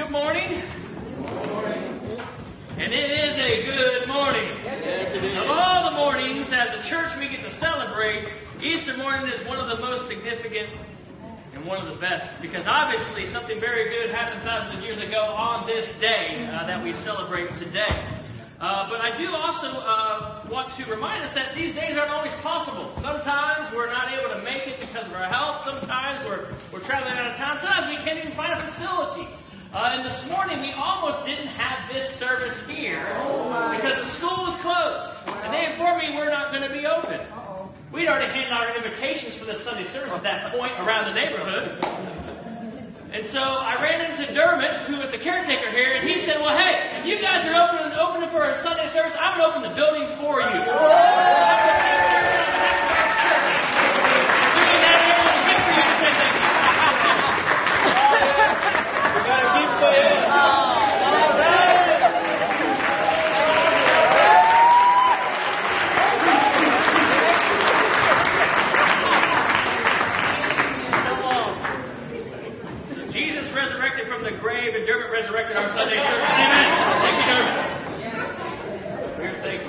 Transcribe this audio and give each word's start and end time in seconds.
Good 0.00 0.12
morning. 0.12 0.62
And 2.78 2.90
it 2.90 3.28
is 3.28 3.38
a 3.38 3.62
good 3.64 4.08
morning. 4.08 4.48
Yes, 4.64 5.14
it 5.14 5.24
is. 5.24 5.36
Of 5.36 5.50
all 5.50 5.90
the 5.90 5.96
mornings 5.98 6.50
as 6.52 6.74
a 6.74 6.82
church 6.88 7.14
we 7.18 7.28
get 7.28 7.42
to 7.42 7.50
celebrate, 7.50 8.26
Easter 8.62 8.96
morning 8.96 9.30
is 9.30 9.38
one 9.46 9.58
of 9.58 9.68
the 9.68 9.76
most 9.76 10.08
significant 10.08 10.70
and 11.52 11.66
one 11.66 11.86
of 11.86 11.92
the 11.92 12.00
best 12.00 12.30
because 12.40 12.66
obviously 12.66 13.26
something 13.26 13.60
very 13.60 13.90
good 13.90 14.10
happened 14.10 14.42
thousands 14.42 14.78
of 14.78 14.82
years 14.82 14.98
ago 15.00 15.20
on 15.20 15.66
this 15.66 15.92
day 16.00 16.48
uh, 16.50 16.66
that 16.66 16.82
we 16.82 16.94
celebrate 16.94 17.52
today. 17.56 17.84
Uh, 18.58 18.88
but 18.88 19.02
I 19.02 19.18
do 19.18 19.34
also 19.36 19.68
uh, 19.68 20.46
want 20.50 20.72
to 20.76 20.86
remind 20.86 21.24
us 21.24 21.34
that 21.34 21.54
these 21.54 21.74
days 21.74 21.98
aren't 21.98 22.10
always 22.10 22.32
possible. 22.40 22.90
Sometimes 22.96 23.70
we're 23.70 23.92
not 23.92 24.10
able 24.10 24.34
to 24.34 24.42
make 24.42 24.66
it 24.66 24.80
because 24.80 25.06
of 25.06 25.12
our 25.12 25.28
health. 25.28 25.62
Sometimes 25.62 26.26
we're, 26.26 26.54
we're 26.72 26.80
traveling 26.80 27.18
out 27.18 27.32
of 27.32 27.36
town. 27.36 27.58
Sometimes 27.58 27.86
we 27.86 28.02
can't 28.02 28.18
even 28.18 28.32
find 28.32 28.54
a 28.54 28.66
facility. 28.66 29.28
Uh, 29.72 29.90
and 29.94 30.04
this 30.04 30.28
morning 30.28 30.58
we 30.60 30.72
almost 30.72 31.24
didn't 31.24 31.46
have 31.46 31.88
this 31.92 32.10
service 32.16 32.60
here 32.66 33.06
because 33.76 33.98
the 33.98 34.04
school 34.04 34.42
was 34.42 34.54
closed. 34.56 35.08
And 35.44 35.54
they 35.54 35.70
informed 35.70 36.02
me 36.02 36.16
we're 36.16 36.28
not 36.28 36.50
going 36.50 36.68
to 36.68 36.74
be 36.74 36.86
open. 36.86 37.20
We'd 37.92 38.08
already 38.08 38.32
handed 38.32 38.50
out 38.52 38.66
our 38.66 38.76
invitations 38.76 39.34
for 39.34 39.44
the 39.44 39.54
Sunday 39.54 39.84
service 39.84 40.12
at 40.12 40.24
that 40.24 40.52
point 40.52 40.72
around 40.80 41.14
the 41.14 41.20
neighborhood. 41.20 41.84
And 43.12 43.24
so 43.26 43.40
I 43.40 43.80
ran 43.82 44.10
into 44.10 44.32
Dermot, 44.34 44.86
who 44.88 44.98
was 44.98 45.10
the 45.10 45.18
caretaker 45.18 45.70
here, 45.70 45.94
and 45.94 46.08
he 46.08 46.18
said, 46.18 46.40
Well, 46.40 46.56
hey, 46.56 46.98
if 46.98 47.06
you 47.06 47.20
guys 47.20 47.44
are 47.46 47.54
opening, 47.54 47.98
opening 47.98 48.30
for 48.30 48.42
a 48.44 48.56
Sunday 48.58 48.86
service, 48.88 49.14
I'm 49.18 49.38
going 49.38 49.50
to 49.50 49.56
open 49.56 49.70
the 49.70 49.76
building 49.76 50.06
for 50.18 50.40
you. 50.40 50.58
Looking 54.54 54.82
at 54.86 54.98
it, 54.98 55.10
it 55.10 55.18
was 55.26 55.34
a 55.34 55.42
gift 55.46 55.62
for 55.66 55.74
you 55.74 55.82
to 55.82 55.94
say 55.98 56.10
thank 56.18 56.34
you. 56.38 56.46
We 59.10 59.20
got 59.26 59.42
a 59.42 59.50
gift 59.58 59.74
for 59.74 59.79
you. 59.79 59.79
Come 59.79 59.79
on. 59.79 59.79
Jesus 59.79 59.79
resurrected 59.79 59.79
from 59.79 59.79
the 59.79 59.79
grave, 59.79 59.79
and 59.79 59.79
Dermot 59.79 59.79
resurrected 59.79 59.79
our 59.79 59.79
Sunday 59.79 59.79
service. 59.79 59.79
Amen. 59.79 59.79
Thank 59.79 59.79
you, 59.79 59.79
Dermot. 59.79 59.79
We're 59.79 59.79
thank- 59.79 59.79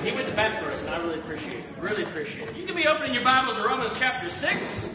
He 0.02 0.10
went 0.10 0.26
to 0.26 0.34
bat 0.34 0.58
for 0.58 0.68
us, 0.68 0.80
and 0.80 0.90
I 0.90 0.96
really 0.96 1.20
appreciate 1.20 1.58
it. 1.58 1.64
Really 1.80 2.02
appreciate 2.02 2.48
it. 2.48 2.56
You 2.56 2.66
can 2.66 2.74
be 2.74 2.88
opening 2.88 3.14
your 3.14 3.22
Bibles 3.22 3.54
to 3.54 3.62
Romans 3.62 3.92
chapter 3.96 4.28
6. 4.28 4.91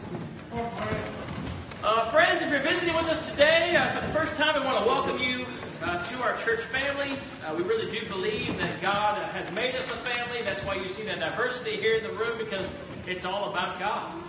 Visiting 2.68 2.96
with 2.96 3.06
us 3.06 3.30
today 3.30 3.78
uh, 3.78 3.96
for 3.96 4.06
the 4.06 4.12
first 4.12 4.36
time, 4.36 4.54
I 4.54 4.66
want 4.66 4.84
to 4.84 4.92
welcome 4.92 5.20
you 5.20 5.46
uh, 5.82 6.04
to 6.04 6.22
our 6.22 6.36
church 6.36 6.60
family. 6.66 7.18
Uh, 7.46 7.56
we 7.56 7.64
really 7.64 7.90
do 7.90 8.06
believe 8.10 8.58
that 8.58 8.82
God 8.82 9.18
uh, 9.18 9.26
has 9.30 9.50
made 9.56 9.74
us 9.74 9.90
a 9.90 9.96
family. 9.96 10.44
That's 10.44 10.60
why 10.66 10.76
you 10.76 10.90
see 10.90 11.04
that 11.04 11.20
diversity 11.20 11.78
here 11.78 11.96
in 11.96 12.04
the 12.04 12.12
room 12.12 12.38
because 12.38 12.70
it's 13.06 13.24
all 13.24 13.50
about 13.50 13.80
God. 13.80 14.22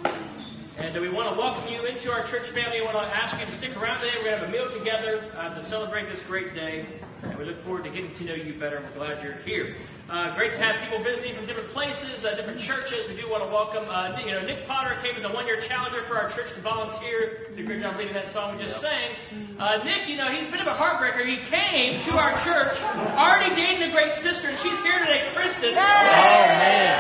And 0.76 0.94
we 1.00 1.08
want 1.08 1.34
to 1.34 1.40
welcome 1.40 1.72
you 1.72 1.84
into 1.86 2.12
our 2.12 2.24
church 2.26 2.48
family. 2.50 2.78
We 2.78 2.86
want 2.86 2.98
to 2.98 3.16
ask 3.16 3.36
you 3.40 3.44
to 3.44 3.50
stick 3.50 3.76
around 3.76 4.02
today. 4.02 4.12
We're 4.18 4.30
going 4.30 4.38
to 4.38 4.46
have 4.46 4.48
a 4.48 4.52
meal 4.52 4.70
together 4.70 5.32
uh, 5.36 5.52
to 5.54 5.60
celebrate 5.60 6.08
this 6.08 6.22
great 6.22 6.54
day. 6.54 6.86
And 7.22 7.36
we 7.36 7.44
look 7.44 7.62
forward 7.64 7.82
to 7.84 7.90
getting 7.90 8.14
to 8.14 8.24
know 8.24 8.34
you 8.34 8.54
better. 8.60 8.80
We're 8.80 8.94
glad 8.94 9.24
you're 9.24 9.34
here. 9.42 9.74
Uh, 10.08 10.36
great 10.36 10.52
to 10.52 10.58
have 10.60 10.80
people 10.80 11.02
visiting 11.02 11.34
from 11.34 11.46
different 11.46 11.70
places, 11.70 12.24
uh, 12.24 12.34
different 12.36 12.60
churches. 12.60 13.08
We 13.08 13.16
do 13.16 13.28
want 13.28 13.42
to 13.42 13.50
welcome, 13.50 13.90
uh, 13.90 14.20
you 14.20 14.30
know, 14.30 14.40
Nick 14.42 14.68
Potter 14.68 14.96
came 15.02 15.16
as 15.16 15.24
a 15.24 15.28
one-year 15.28 15.60
challenger 15.60 16.04
for 16.04 16.16
our 16.16 16.30
church 16.30 16.54
to 16.54 16.60
volunteer. 16.60 17.48
Did 17.50 17.58
a 17.58 17.62
great 17.64 17.82
job 17.82 17.96
leading 17.98 18.14
that 18.14 18.28
song 18.28 18.56
we 18.56 18.62
just 18.62 18.80
sang. 18.80 19.16
Uh, 19.58 19.82
Nick, 19.84 20.08
you 20.08 20.16
know, 20.16 20.30
he's 20.30 20.46
a 20.46 20.50
bit 20.50 20.60
of 20.60 20.68
a 20.68 20.74
heartbreaker. 20.74 21.26
He 21.26 21.38
came 21.44 22.00
to 22.04 22.12
our 22.12 22.36
church, 22.38 22.80
already 23.18 23.54
dating 23.54 23.82
a 23.82 23.90
great 23.90 24.14
sister, 24.14 24.48
and 24.48 24.58
she's 24.58 24.78
here 24.80 24.98
today, 25.00 25.28
Kristen. 25.34 25.74
Oh 25.74 25.76
man! 25.76 26.94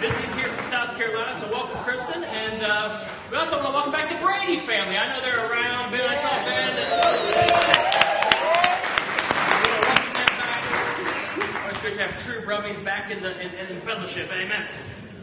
Visiting 0.00 0.32
here 0.38 0.48
from 0.48 0.64
South 0.70 0.96
Carolina, 0.96 1.34
so 1.38 1.50
welcome, 1.52 1.76
Kristen. 1.84 2.24
And 2.24 2.62
uh, 2.64 3.04
we 3.30 3.36
also 3.36 3.56
want 3.56 3.66
to 3.66 3.72
welcome 3.74 3.92
back 3.92 4.08
the 4.08 4.24
Brady 4.24 4.58
family. 4.64 4.96
I 4.96 5.12
know 5.12 5.20
they're 5.22 5.50
around. 5.50 5.87
True 12.28 12.42
brummies 12.42 12.82
back 12.84 13.10
in 13.10 13.22
the 13.22 13.40
in, 13.40 13.76
in 13.76 13.80
fellowship. 13.80 14.30
Amen. 14.30 14.68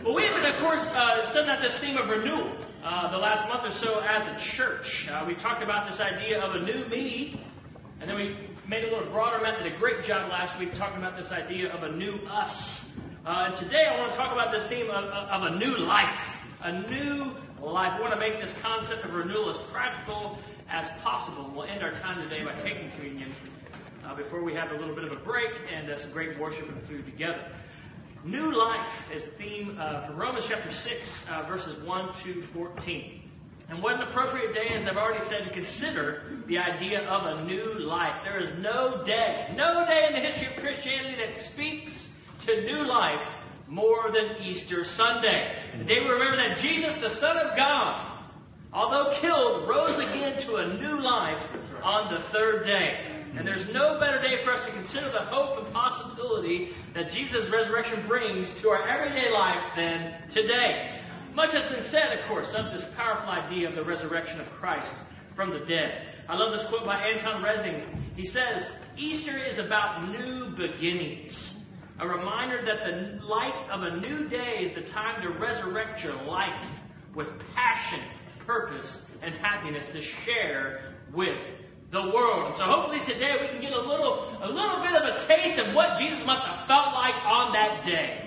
Well, 0.03 0.15
we 0.15 0.23
have 0.23 0.43
of 0.43 0.59
course, 0.59 0.87
uh, 0.87 1.23
studying 1.23 1.55
out 1.55 1.61
this 1.61 1.77
theme 1.77 1.97
of 1.97 2.09
renewal 2.09 2.51
uh, 2.83 3.11
the 3.11 3.17
last 3.17 3.47
month 3.47 3.63
or 3.63 3.71
so 3.71 3.99
as 3.99 4.25
a 4.25 4.35
church. 4.39 5.07
Uh, 5.07 5.23
we 5.27 5.35
talked 5.35 5.61
about 5.61 5.89
this 5.89 5.99
idea 5.99 6.39
of 6.39 6.55
a 6.55 6.65
new 6.65 6.87
me, 6.87 7.39
and 8.01 8.09
then 8.09 8.17
we 8.17 8.35
made 8.67 8.85
a 8.85 8.89
little 8.89 9.11
broader. 9.11 9.39
Matt 9.43 9.61
did 9.61 9.71
a 9.71 9.77
great 9.77 10.03
job 10.03 10.31
last 10.31 10.57
week 10.57 10.73
talking 10.73 10.97
about 10.97 11.15
this 11.15 11.31
idea 11.31 11.71
of 11.71 11.83
a 11.83 11.95
new 11.95 12.15
us. 12.27 12.83
Uh, 13.23 13.45
and 13.45 13.53
today 13.53 13.85
I 13.87 13.99
want 13.99 14.11
to 14.11 14.17
talk 14.17 14.31
about 14.31 14.51
this 14.51 14.65
theme 14.65 14.89
of, 14.89 15.03
of, 15.03 15.43
of 15.43 15.53
a 15.53 15.59
new 15.59 15.77
life. 15.77 16.19
A 16.63 16.81
new 16.89 17.35
life. 17.61 17.93
We 17.97 18.01
want 18.01 18.13
to 18.15 18.19
make 18.19 18.41
this 18.41 18.53
concept 18.63 19.05
of 19.05 19.13
renewal 19.13 19.51
as 19.51 19.57
practical 19.71 20.39
as 20.69 20.89
possible. 21.03 21.51
We'll 21.55 21.65
end 21.65 21.83
our 21.83 21.93
time 21.93 22.27
today 22.27 22.43
by 22.43 22.53
taking 22.53 22.89
communion 22.91 23.31
uh, 24.05 24.15
before 24.15 24.43
we 24.43 24.53
have 24.53 24.71
a 24.71 24.75
little 24.75 24.95
bit 24.95 25.03
of 25.03 25.11
a 25.11 25.19
break 25.19 25.51
and 25.73 25.89
uh, 25.89 25.97
some 25.97 26.11
great 26.11 26.39
worship 26.39 26.67
and 26.69 26.81
food 26.83 27.05
together. 27.05 27.51
New 28.23 28.55
life 28.57 28.91
is 29.13 29.23
the 29.23 29.31
theme 29.31 29.77
uh, 29.79 30.01
from 30.01 30.17
Romans 30.17 30.45
chapter 30.47 30.71
6, 30.71 31.23
uh, 31.29 31.43
verses 31.43 31.77
1 31.83 32.13
to 32.23 32.41
14. 32.41 33.21
And 33.69 33.81
what 33.81 33.95
an 33.95 34.01
appropriate 34.01 34.53
day, 34.53 34.69
as 34.73 34.87
I've 34.87 34.97
already 34.97 35.23
said, 35.23 35.43
to 35.45 35.49
consider 35.49 36.23
the 36.47 36.59
idea 36.59 37.07
of 37.07 37.25
a 37.25 37.45
new 37.45 37.79
life. 37.79 38.21
There 38.23 38.37
is 38.37 38.51
no 38.59 39.03
day, 39.03 39.53
no 39.55 39.85
day 39.85 40.05
in 40.07 40.13
the 40.13 40.21
history 40.21 40.47
of 40.47 40.63
Christianity 40.63 41.17
that 41.23 41.35
speaks 41.35 42.07
to 42.45 42.61
new 42.61 42.85
life 42.85 43.27
more 43.67 44.11
than 44.11 44.43
Easter 44.43 44.83
Sunday. 44.83 45.63
The 45.79 45.83
day 45.83 45.99
we 45.99 46.09
remember 46.09 46.37
that 46.37 46.57
Jesus, 46.57 46.93
the 46.95 47.09
Son 47.09 47.37
of 47.37 47.57
God, 47.57 48.21
although 48.71 49.11
killed, 49.13 49.67
rose 49.67 49.97
again 49.97 50.39
to 50.41 50.57
a 50.57 50.73
new 50.77 51.01
life 51.01 51.41
on 51.81 52.13
the 52.13 52.19
third 52.19 52.65
day. 52.65 53.14
And 53.37 53.45
there's 53.45 53.67
no 53.67 53.99
better 53.99 54.21
day 54.21 54.41
for 54.43 54.51
us 54.51 54.65
to 54.65 54.71
consider 54.71 55.09
the 55.09 55.19
hope 55.19 55.57
and 55.57 55.73
possibility 55.73 56.73
that 56.93 57.11
Jesus' 57.11 57.49
resurrection 57.49 58.07
brings 58.07 58.53
to 58.61 58.69
our 58.69 58.87
everyday 58.87 59.29
life 59.29 59.75
than 59.75 60.13
today. 60.29 61.01
Much 61.33 61.51
has 61.51 61.65
been 61.65 61.81
said, 61.81 62.17
of 62.17 62.25
course, 62.27 62.53
of 62.53 62.71
this 62.71 62.85
powerful 62.95 63.29
idea 63.29 63.67
of 63.67 63.75
the 63.75 63.83
resurrection 63.83 64.39
of 64.39 64.49
Christ 64.51 64.95
from 65.35 65.49
the 65.49 65.59
dead. 65.59 66.07
I 66.29 66.37
love 66.37 66.57
this 66.57 66.65
quote 66.69 66.85
by 66.85 66.95
Anton 66.95 67.43
Resing. 67.43 67.83
He 68.15 68.23
says, 68.23 68.71
Easter 68.97 69.37
is 69.37 69.57
about 69.57 70.09
new 70.09 70.51
beginnings. 70.51 71.53
A 71.99 72.07
reminder 72.07 72.63
that 72.63 72.85
the 72.85 73.25
light 73.25 73.61
of 73.69 73.83
a 73.83 73.97
new 73.97 74.29
day 74.29 74.59
is 74.61 74.71
the 74.71 74.81
time 74.81 75.21
to 75.21 75.29
resurrect 75.29 76.03
your 76.05 76.15
life 76.23 76.69
with 77.13 77.27
passion, 77.53 77.99
purpose, 78.45 79.05
and 79.21 79.35
happiness 79.35 79.85
to 79.87 80.01
share 80.01 80.93
with 81.13 81.37
the 81.95 82.11
world. 82.11 82.47
And 82.47 82.55
so 82.55 82.65
hopefully 82.65 82.99
today 82.99 83.37
we 83.41 83.47
can 83.47 83.61
get 83.61 83.71
a 83.71 83.81
little, 83.81 84.29
a 84.41 84.49
little 84.49 84.81
bit 84.81 84.93
of 84.93 85.15
a 85.15 85.25
taste 85.25 85.57
of 85.57 85.73
what 85.73 85.97
Jesus 85.97 86.23
must 86.25 86.43
have 86.43 86.67
felt 86.67 86.93
like 86.93 87.15
on 87.25 87.53
that 87.53 87.83
day. 87.83 88.21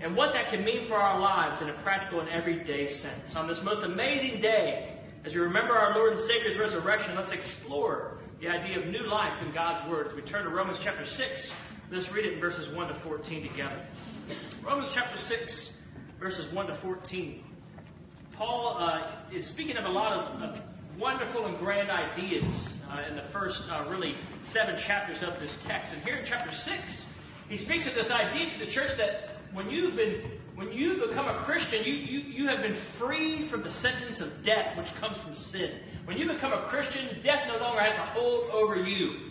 And 0.00 0.14
what 0.14 0.32
that 0.34 0.50
can 0.50 0.64
mean 0.64 0.86
for 0.86 0.94
our 0.94 1.18
lives 1.18 1.60
in 1.60 1.68
a 1.68 1.72
practical 1.72 2.20
and 2.20 2.28
everyday 2.28 2.86
sense. 2.86 3.34
On 3.34 3.48
this 3.48 3.60
most 3.62 3.82
amazing 3.82 4.40
day, 4.40 4.96
as 5.24 5.34
we 5.34 5.40
remember 5.40 5.74
our 5.74 5.94
Lord 5.94 6.12
and 6.12 6.20
Savior's 6.20 6.56
resurrection, 6.56 7.16
let's 7.16 7.32
explore 7.32 8.18
the 8.40 8.48
idea 8.48 8.78
of 8.78 8.86
new 8.86 9.04
life 9.08 9.42
in 9.42 9.52
God's 9.52 9.90
Word. 9.90 10.14
We 10.14 10.22
turn 10.22 10.44
to 10.44 10.50
Romans 10.50 10.78
chapter 10.80 11.04
6, 11.04 11.52
let's 11.90 12.12
read 12.12 12.24
it 12.24 12.34
in 12.34 12.40
verses 12.40 12.68
1 12.68 12.86
to 12.86 12.94
14 12.94 13.48
together. 13.48 13.84
Romans 14.64 14.92
chapter 14.94 15.18
6, 15.18 15.72
verses 16.20 16.46
1 16.52 16.68
to 16.68 16.74
14. 16.74 17.44
Paul 18.32 18.76
uh, 18.78 19.04
is 19.32 19.44
speaking 19.46 19.76
of 19.76 19.84
a 19.84 19.88
lot 19.88 20.12
of, 20.12 20.42
of 20.42 20.67
wonderful 20.98 21.46
and 21.46 21.58
grand 21.58 21.90
ideas 21.90 22.74
uh, 22.90 23.02
in 23.08 23.16
the 23.16 23.22
first 23.30 23.62
uh, 23.70 23.84
really 23.88 24.16
seven 24.40 24.76
chapters 24.76 25.22
of 25.22 25.38
this 25.40 25.62
text. 25.64 25.92
And 25.92 26.02
here 26.02 26.16
in 26.16 26.24
chapter 26.24 26.52
6, 26.52 27.06
he 27.48 27.56
speaks 27.56 27.86
of 27.86 27.94
this 27.94 28.10
idea 28.10 28.50
to 28.50 28.58
the 28.58 28.66
church 28.66 28.96
that 28.96 29.36
when 29.52 29.70
you've 29.70 29.96
been 29.96 30.20
when 30.54 30.72
you 30.72 30.96
become 31.06 31.28
a 31.28 31.38
Christian, 31.44 31.84
you, 31.84 31.92
you, 31.92 32.18
you 32.18 32.48
have 32.48 32.62
been 32.62 32.74
freed 32.74 33.46
from 33.46 33.62
the 33.62 33.70
sentence 33.70 34.20
of 34.20 34.42
death 34.42 34.76
which 34.76 34.92
comes 34.96 35.16
from 35.16 35.32
sin. 35.32 35.70
When 36.04 36.18
you 36.18 36.26
become 36.26 36.52
a 36.52 36.62
Christian, 36.62 37.20
death 37.22 37.44
no 37.46 37.58
longer 37.58 37.80
has 37.80 37.94
a 37.94 38.00
hold 38.00 38.50
over 38.50 38.74
you. 38.74 39.30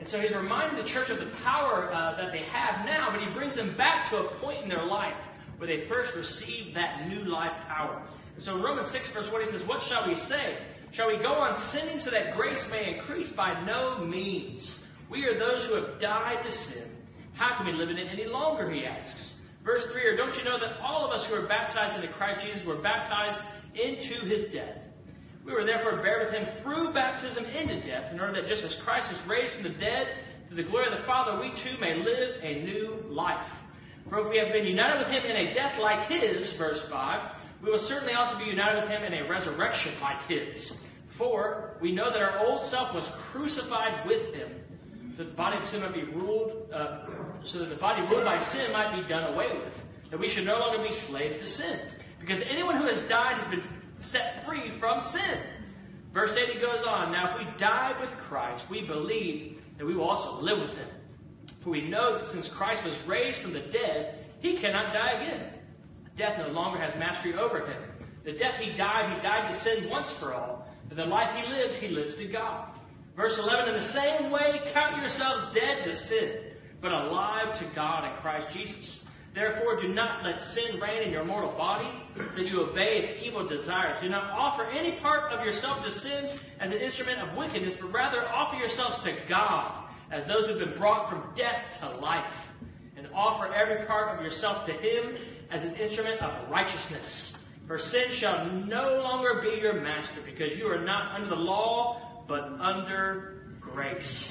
And 0.00 0.08
so 0.08 0.18
he's 0.18 0.34
reminding 0.34 0.76
the 0.76 0.84
church 0.84 1.10
of 1.10 1.18
the 1.18 1.30
power 1.44 1.92
uh, 1.92 2.16
that 2.16 2.32
they 2.32 2.42
have 2.42 2.84
now, 2.84 3.12
but 3.12 3.20
he 3.20 3.32
brings 3.32 3.54
them 3.54 3.76
back 3.76 4.10
to 4.10 4.16
a 4.16 4.34
point 4.40 4.64
in 4.64 4.68
their 4.68 4.84
life 4.84 5.14
where 5.58 5.68
they 5.68 5.86
first 5.86 6.16
received 6.16 6.74
that 6.74 7.08
new 7.08 7.24
life 7.24 7.54
power. 7.68 8.02
And 8.34 8.42
so 8.42 8.56
in 8.56 8.62
Romans 8.62 8.88
6, 8.88 9.06
verse 9.08 9.30
1, 9.30 9.42
he 9.42 9.46
says, 9.46 9.62
What 9.62 9.80
shall 9.80 10.08
we 10.08 10.16
say? 10.16 10.58
Shall 10.94 11.08
we 11.08 11.18
go 11.18 11.34
on 11.34 11.56
sinning 11.56 11.98
so 11.98 12.10
that 12.10 12.36
grace 12.36 12.70
may 12.70 12.94
increase? 12.94 13.28
By 13.28 13.64
no 13.64 14.04
means. 14.04 14.80
We 15.10 15.26
are 15.26 15.36
those 15.36 15.64
who 15.64 15.74
have 15.74 15.98
died 15.98 16.44
to 16.44 16.52
sin. 16.52 16.88
How 17.32 17.56
can 17.56 17.66
we 17.66 17.72
live 17.72 17.90
in 17.90 17.98
it 17.98 18.06
any 18.12 18.26
longer? 18.26 18.70
He 18.70 18.86
asks. 18.86 19.40
Verse 19.64 19.84
3, 19.86 20.04
or 20.04 20.16
don't 20.16 20.36
you 20.38 20.44
know 20.44 20.56
that 20.60 20.78
all 20.80 21.04
of 21.04 21.10
us 21.10 21.26
who 21.26 21.34
are 21.34 21.48
baptized 21.48 21.96
into 21.96 22.06
Christ 22.14 22.46
Jesus 22.46 22.64
were 22.64 22.80
baptized 22.80 23.40
into 23.74 24.24
his 24.24 24.44
death? 24.52 24.78
We 25.44 25.52
were 25.52 25.64
therefore 25.64 25.96
buried 25.96 26.26
with 26.26 26.34
him 26.34 26.62
through 26.62 26.92
baptism 26.92 27.44
into 27.44 27.80
death, 27.80 28.12
in 28.12 28.20
order 28.20 28.34
that 28.34 28.46
just 28.46 28.62
as 28.62 28.76
Christ 28.76 29.10
was 29.10 29.20
raised 29.26 29.52
from 29.52 29.64
the 29.64 29.70
dead 29.70 30.06
to 30.48 30.54
the 30.54 30.62
glory 30.62 30.92
of 30.92 30.96
the 30.96 31.04
Father, 31.06 31.40
we 31.40 31.50
too 31.50 31.76
may 31.80 31.96
live 31.96 32.36
a 32.40 32.62
new 32.62 33.04
life. 33.08 33.50
For 34.08 34.20
if 34.20 34.28
we 34.30 34.38
have 34.38 34.52
been 34.52 34.66
united 34.66 35.00
with 35.00 35.08
him 35.08 35.24
in 35.24 35.48
a 35.48 35.52
death 35.52 35.76
like 35.80 36.08
his, 36.08 36.52
verse 36.52 36.84
5, 36.84 37.32
we 37.64 37.70
will 37.72 37.78
certainly 37.78 38.14
also 38.14 38.38
be 38.38 38.44
united 38.44 38.82
with 38.82 38.90
him 38.90 39.02
in 39.02 39.14
a 39.14 39.28
resurrection 39.28 39.92
like 40.00 40.28
his. 40.28 40.83
For 41.16 41.76
we 41.80 41.92
know 41.92 42.10
that 42.10 42.20
our 42.20 42.46
old 42.46 42.64
self 42.64 42.94
was 42.94 43.06
crucified 43.30 44.06
with 44.06 44.34
him, 44.34 44.48
so 45.16 45.22
that 45.22 45.30
the 45.30 45.36
body 45.36 45.58
of 45.58 45.64
sin 45.64 45.80
might 45.80 45.94
be 45.94 46.02
ruled, 46.02 46.72
uh, 46.72 47.06
so 47.44 47.58
that 47.58 47.68
the 47.68 47.76
body 47.76 48.02
ruled 48.02 48.24
by 48.24 48.38
sin 48.38 48.72
might 48.72 49.00
be 49.00 49.06
done 49.06 49.32
away 49.32 49.56
with, 49.58 49.74
that 50.10 50.18
we 50.18 50.28
should 50.28 50.44
no 50.44 50.58
longer 50.58 50.82
be 50.82 50.90
slaves 50.90 51.40
to 51.40 51.46
sin. 51.46 51.78
Because 52.18 52.40
anyone 52.42 52.76
who 52.76 52.86
has 52.86 53.00
died 53.02 53.38
has 53.38 53.46
been 53.46 53.62
set 54.00 54.44
free 54.46 54.70
from 54.78 55.00
sin. 55.00 55.38
Verse 56.12 56.36
8 56.36 56.54
he 56.54 56.60
goes 56.60 56.82
on, 56.82 57.12
Now 57.12 57.36
if 57.36 57.46
we 57.46 57.58
died 57.58 58.00
with 58.00 58.10
Christ, 58.18 58.64
we 58.70 58.82
believe 58.82 59.60
that 59.78 59.86
we 59.86 59.94
will 59.94 60.08
also 60.08 60.42
live 60.42 60.58
with 60.58 60.76
him. 60.76 60.88
For 61.62 61.70
we 61.70 61.88
know 61.88 62.18
that 62.18 62.24
since 62.24 62.48
Christ 62.48 62.84
was 62.84 63.00
raised 63.06 63.38
from 63.38 63.52
the 63.52 63.60
dead, 63.60 64.24
he 64.40 64.56
cannot 64.56 64.92
die 64.92 65.22
again. 65.22 65.50
Death 66.16 66.38
no 66.38 66.48
longer 66.48 66.78
has 66.78 66.94
mastery 66.96 67.34
over 67.34 67.66
him. 67.66 67.82
The 68.24 68.32
death 68.32 68.58
he 68.58 68.72
died, 68.72 69.14
he 69.14 69.20
died 69.22 69.50
to 69.50 69.56
sin 69.56 69.88
once 69.90 70.10
for 70.10 70.32
all. 70.32 70.68
But 70.88 70.96
the 70.96 71.06
life 71.06 71.34
he 71.36 71.46
lives, 71.50 71.76
he 71.76 71.88
lives 71.88 72.14
to 72.16 72.26
God. 72.26 72.68
Verse 73.16 73.38
11, 73.38 73.68
in 73.68 73.74
the 73.74 73.80
same 73.80 74.30
way, 74.30 74.60
count 74.72 74.96
yourselves 74.96 75.54
dead 75.54 75.84
to 75.84 75.92
sin, 75.92 76.36
but 76.80 76.92
alive 76.92 77.56
to 77.58 77.64
God 77.74 78.04
in 78.04 78.10
Christ 78.20 78.52
Jesus. 78.52 79.04
Therefore, 79.34 79.80
do 79.80 79.88
not 79.88 80.24
let 80.24 80.40
sin 80.40 80.80
reign 80.80 81.02
in 81.02 81.10
your 81.10 81.24
mortal 81.24 81.50
body, 81.52 81.88
that 82.16 82.46
you 82.46 82.60
obey 82.60 82.98
its 83.02 83.12
evil 83.20 83.46
desires. 83.46 83.92
Do 84.00 84.08
not 84.08 84.30
offer 84.30 84.64
any 84.64 84.98
part 85.00 85.32
of 85.32 85.44
yourself 85.44 85.84
to 85.84 85.90
sin 85.90 86.30
as 86.60 86.70
an 86.70 86.78
instrument 86.78 87.18
of 87.18 87.36
wickedness, 87.36 87.76
but 87.76 87.92
rather 87.92 88.26
offer 88.28 88.56
yourselves 88.56 88.98
to 89.04 89.12
God 89.28 89.84
as 90.12 90.24
those 90.26 90.46
who've 90.46 90.58
been 90.58 90.76
brought 90.76 91.08
from 91.08 91.34
death 91.34 91.78
to 91.80 91.88
life, 91.98 92.48
and 92.96 93.08
offer 93.12 93.52
every 93.52 93.84
part 93.86 94.16
of 94.16 94.24
yourself 94.24 94.64
to 94.66 94.72
Him 94.72 95.16
as 95.50 95.64
an 95.64 95.74
instrument 95.76 96.20
of 96.20 96.48
righteousness. 96.48 97.36
For 97.66 97.78
sin 97.78 98.10
shall 98.10 98.50
no 98.50 99.00
longer 99.00 99.40
be 99.40 99.60
your 99.60 99.80
master, 99.80 100.20
because 100.24 100.56
you 100.56 100.66
are 100.66 100.84
not 100.84 101.14
under 101.14 101.30
the 101.30 101.40
law, 101.40 102.24
but 102.28 102.42
under 102.60 103.56
grace. 103.60 104.30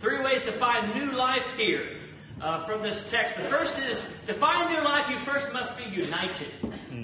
Three 0.00 0.20
ways 0.22 0.42
to 0.42 0.52
find 0.52 0.94
new 0.94 1.16
life 1.16 1.46
here 1.56 2.00
uh, 2.40 2.66
from 2.66 2.82
this 2.82 3.08
text. 3.10 3.36
The 3.36 3.42
first 3.42 3.78
is 3.78 4.04
to 4.26 4.34
find 4.34 4.70
new 4.70 4.84
life, 4.84 5.08
you 5.08 5.18
first 5.20 5.52
must 5.52 5.76
be 5.76 5.84
united. 5.84 6.50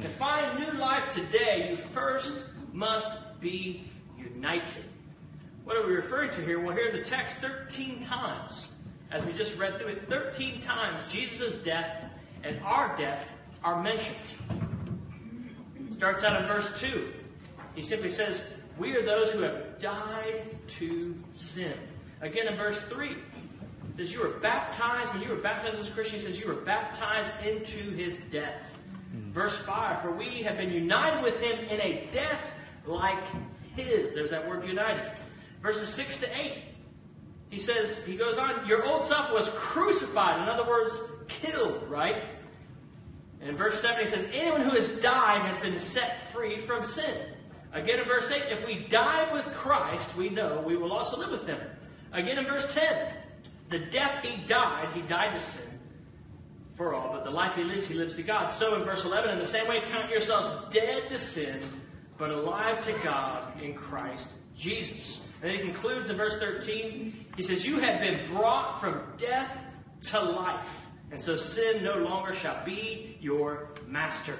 To 0.00 0.08
find 0.08 0.58
new 0.58 0.72
life 0.78 1.14
today, 1.14 1.68
you 1.70 1.76
first 1.94 2.42
must 2.72 3.10
be 3.40 3.84
united. 4.18 4.84
What 5.64 5.76
are 5.76 5.86
we 5.86 5.94
referring 5.94 6.30
to 6.30 6.44
here? 6.44 6.60
Well, 6.60 6.74
here 6.74 6.88
in 6.88 6.96
the 6.96 7.04
text 7.04 7.36
13 7.36 8.00
times, 8.00 8.68
as 9.12 9.24
we 9.24 9.32
just 9.32 9.56
read 9.56 9.78
through 9.78 9.88
it, 9.88 10.08
13 10.08 10.60
times 10.62 11.02
Jesus' 11.12 11.52
death 11.64 12.10
and 12.42 12.58
our 12.64 12.96
death 12.96 13.28
are 13.62 13.80
mentioned. 13.80 14.16
Starts 16.02 16.24
out 16.24 16.42
in 16.42 16.48
verse 16.48 16.80
2. 16.80 17.12
He 17.76 17.82
simply 17.82 18.08
says, 18.08 18.42
We 18.76 18.96
are 18.96 19.06
those 19.06 19.30
who 19.30 19.42
have 19.42 19.78
died 19.78 20.58
to 20.80 21.14
sin. 21.30 21.74
Again 22.20 22.48
in 22.48 22.56
verse 22.56 22.80
3, 22.80 23.10
it 23.10 23.16
says, 23.94 24.12
You 24.12 24.18
were 24.18 24.40
baptized, 24.40 25.12
when 25.12 25.22
you 25.22 25.28
were 25.28 25.40
baptized 25.40 25.78
as 25.78 25.86
a 25.86 25.92
Christian, 25.92 26.18
he 26.18 26.24
says, 26.24 26.40
You 26.40 26.48
were 26.48 26.60
baptized 26.62 27.30
into 27.46 27.92
his 27.92 28.16
death. 28.32 28.64
Hmm. 29.12 29.30
Verse 29.30 29.56
5, 29.58 30.02
For 30.02 30.10
we 30.10 30.42
have 30.42 30.56
been 30.56 30.72
united 30.72 31.22
with 31.22 31.36
him 31.36 31.56
in 31.66 31.80
a 31.80 32.08
death 32.10 32.40
like 32.84 33.22
his. 33.76 34.12
There's 34.12 34.30
that 34.30 34.48
word 34.48 34.66
united. 34.66 35.08
Verses 35.62 35.88
6 35.90 36.16
to 36.16 36.36
8, 36.36 36.64
he 37.48 37.60
says, 37.60 38.04
He 38.04 38.16
goes 38.16 38.38
on, 38.38 38.66
Your 38.66 38.84
old 38.84 39.04
self 39.04 39.32
was 39.32 39.48
crucified. 39.50 40.42
In 40.42 40.48
other 40.48 40.68
words, 40.68 40.98
killed, 41.28 41.88
right? 41.88 42.24
And 43.42 43.50
in 43.50 43.56
verse 43.56 43.80
7, 43.80 43.98
he 43.98 44.06
says, 44.06 44.24
Anyone 44.32 44.60
who 44.60 44.70
has 44.70 44.88
died 45.00 45.52
has 45.52 45.58
been 45.58 45.76
set 45.76 46.32
free 46.32 46.64
from 46.64 46.84
sin. 46.84 47.26
Again 47.72 47.98
in 47.98 48.04
verse 48.06 48.30
8, 48.30 48.42
if 48.50 48.64
we 48.64 48.86
die 48.88 49.32
with 49.32 49.46
Christ, 49.54 50.16
we 50.16 50.30
know 50.30 50.62
we 50.64 50.76
will 50.76 50.92
also 50.92 51.16
live 51.16 51.30
with 51.30 51.46
him. 51.46 51.58
Again 52.12 52.38
in 52.38 52.44
verse 52.44 52.72
10, 52.72 53.14
the 53.68 53.78
death 53.78 54.22
he 54.22 54.44
died, 54.46 54.94
he 54.94 55.02
died 55.02 55.36
to 55.36 55.40
sin 55.40 55.80
for 56.76 56.94
all, 56.94 57.12
but 57.12 57.24
the 57.24 57.30
life 57.30 57.56
he 57.56 57.64
lives, 57.64 57.86
he 57.86 57.94
lives 57.94 58.14
to 58.16 58.22
God. 58.22 58.48
So 58.48 58.76
in 58.76 58.84
verse 58.84 59.04
11, 59.04 59.30
in 59.30 59.38
the 59.38 59.44
same 59.44 59.66
way, 59.66 59.80
count 59.90 60.10
yourselves 60.10 60.72
dead 60.72 61.08
to 61.10 61.18
sin, 61.18 61.60
but 62.18 62.30
alive 62.30 62.84
to 62.84 62.92
God 63.02 63.60
in 63.60 63.74
Christ 63.74 64.28
Jesus. 64.56 65.26
And 65.42 65.50
then 65.50 65.58
he 65.58 65.72
concludes 65.72 66.10
in 66.10 66.16
verse 66.16 66.38
13, 66.38 67.26
he 67.36 67.42
says, 67.42 67.66
You 67.66 67.80
have 67.80 68.00
been 68.00 68.34
brought 68.34 68.80
from 68.80 69.02
death 69.16 69.50
to 70.08 70.20
life. 70.20 70.81
And 71.12 71.20
so 71.20 71.36
sin 71.36 71.84
no 71.84 71.96
longer 71.96 72.32
shall 72.32 72.64
be 72.64 73.18
your 73.20 73.68
master. 73.86 74.38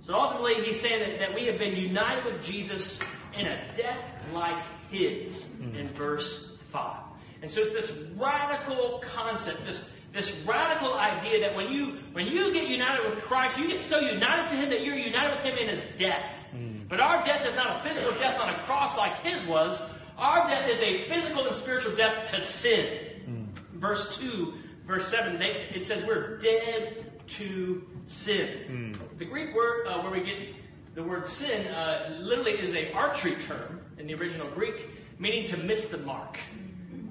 So 0.00 0.14
ultimately, 0.14 0.64
he's 0.64 0.80
saying 0.80 1.00
that, 1.00 1.18
that 1.18 1.34
we 1.34 1.46
have 1.46 1.58
been 1.58 1.74
united 1.74 2.24
with 2.24 2.44
Jesus 2.44 3.00
in 3.36 3.46
a 3.46 3.74
death 3.74 3.98
like 4.32 4.62
his 4.90 5.42
hmm. 5.42 5.74
in 5.74 5.88
verse 5.88 6.48
5. 6.70 7.02
And 7.42 7.50
so 7.50 7.62
it's 7.62 7.72
this 7.72 7.92
radical 8.16 9.02
concept, 9.04 9.66
this, 9.66 9.90
this 10.14 10.30
radical 10.46 10.94
idea 10.94 11.40
that 11.40 11.56
when 11.56 11.72
you, 11.72 11.98
when 12.12 12.28
you 12.28 12.52
get 12.52 12.68
united 12.68 13.04
with 13.04 13.24
Christ, 13.24 13.58
you 13.58 13.66
get 13.66 13.80
so 13.80 13.98
united 13.98 14.48
to 14.50 14.56
him 14.56 14.70
that 14.70 14.82
you're 14.82 14.96
united 14.96 15.36
with 15.36 15.52
him 15.52 15.58
in 15.58 15.68
his 15.68 15.84
death. 15.98 16.32
Hmm. 16.52 16.82
But 16.88 17.00
our 17.00 17.24
death 17.24 17.44
is 17.44 17.56
not 17.56 17.80
a 17.80 17.88
physical 17.88 18.12
death 18.20 18.38
on 18.38 18.54
a 18.54 18.62
cross 18.62 18.96
like 18.96 19.22
his 19.24 19.44
was. 19.44 19.82
Our 20.16 20.48
death 20.48 20.70
is 20.70 20.80
a 20.80 21.08
physical 21.08 21.44
and 21.44 21.54
spiritual 21.56 21.96
death 21.96 22.30
to 22.30 22.40
sin. 22.40 22.98
Hmm. 23.24 23.80
Verse 23.80 24.16
2 24.18 24.54
verse 24.86 25.08
7, 25.08 25.38
they, 25.38 25.68
it 25.74 25.84
says 25.84 26.04
we're 26.04 26.38
dead 26.38 27.12
to 27.26 27.82
sin. 28.06 28.94
The 29.18 29.24
Greek 29.24 29.54
word 29.54 29.86
uh, 29.86 30.00
where 30.02 30.12
we 30.12 30.24
get 30.24 30.54
the 30.94 31.02
word 31.02 31.26
sin 31.26 31.66
uh, 31.66 32.18
literally 32.20 32.52
is 32.52 32.74
a 32.74 32.92
archery 32.92 33.34
term 33.34 33.80
in 33.98 34.06
the 34.06 34.14
original 34.14 34.48
Greek, 34.48 34.88
meaning 35.18 35.44
to 35.46 35.56
miss 35.56 35.84
the 35.86 35.98
mark. 35.98 36.38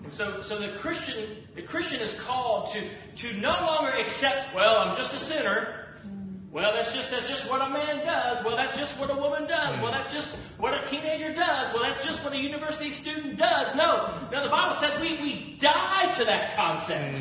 And 0.04 0.12
so, 0.12 0.42
so 0.42 0.57
the 0.60 0.77
Christian, 0.80 1.38
the 1.56 1.62
Christian 1.62 2.01
is 2.01 2.13
called 2.13 2.72
to, 2.72 2.88
to 3.18 3.33
no 3.38 3.51
longer 3.51 3.92
accept, 3.92 4.56
well, 4.56 4.77
I'm 4.77 4.95
just 4.95 5.13
a 5.13 5.19
sinner. 5.19 5.81
Well, 6.51 6.72
that's 6.74 6.94
just 6.94 7.12
that's 7.12 7.27
just 7.27 7.50
what 7.50 7.62
a 7.62 7.69
man 7.69 8.06
does. 8.06 8.42
Well, 8.45 8.56
that's 8.56 8.77
just 8.77 8.98
what 8.98 9.10
a 9.12 9.16
woman 9.16 9.45
does. 9.45 9.77
Well, 9.81 9.92
that's 9.92 10.13
just 10.13 10.30
what 10.57 10.74
a 10.74 10.89
teenager 10.89 11.33
does. 11.33 11.74
Well, 11.74 11.83
that's 11.83 12.06
just 12.06 12.24
what 12.24 12.32
a 12.32 12.38
university 12.38 12.91
student 12.91 13.38
does. 13.38 13.75
No, 13.75 14.27
no. 14.32 14.41
The 14.41 14.50
Bible 14.50 14.74
says 14.74 14.98
we 15.01 15.20
we 15.22 15.58
die 15.60 16.12
to 16.12 16.24
that 16.24 16.55
concept 16.55 17.20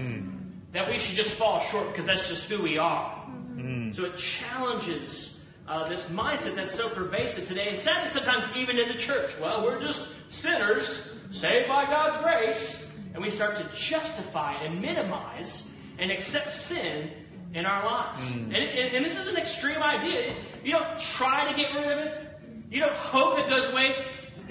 that 0.74 0.90
we 0.90 0.98
should 0.98 1.14
just 1.14 1.30
fall 1.36 1.60
short 1.60 1.88
because 1.92 2.04
that's 2.04 2.28
just 2.28 2.42
who 2.42 2.62
we 2.62 2.78
are. 2.78 3.24
Mm-hmm. 3.26 3.92
So 3.92 4.04
it 4.04 4.16
challenges 4.16 5.38
uh, 5.66 5.88
this 5.88 6.04
mindset 6.06 6.56
that's 6.56 6.74
so 6.74 6.90
pervasive 6.90 7.48
today, 7.48 7.68
and 7.68 7.78
sadly 7.78 8.10
sometimes 8.10 8.44
even 8.56 8.78
in 8.78 8.88
the 8.88 8.98
church. 8.98 9.34
Well, 9.40 9.64
we're 9.64 9.80
just 9.80 10.06
sinners 10.28 11.08
saved 11.30 11.68
by 11.68 11.86
God's 11.86 12.18
grace, 12.22 12.86
and 13.14 13.22
we 13.22 13.30
start 13.30 13.56
to 13.56 13.70
justify 13.72 14.64
and 14.64 14.82
minimize 14.82 15.62
and 15.98 16.10
accept 16.10 16.50
sin 16.50 17.10
in 17.54 17.64
our 17.66 17.86
lives. 17.86 18.22
Mm. 18.24 18.46
And, 18.46 18.56
and, 18.56 18.96
and 18.96 19.04
this 19.06 19.16
is 19.16 19.28
an 19.28 19.36
extreme 19.36 19.80
idea. 19.80 20.36
You 20.64 20.72
don't 20.72 20.98
try 20.98 21.50
to 21.50 21.56
get 21.56 21.68
rid 21.68 21.86
of 21.86 21.98
it. 21.98 22.28
You 22.68 22.80
don't 22.80 22.96
hope 22.96 23.38
it 23.38 23.48
goes 23.48 23.70
away. 23.70 23.94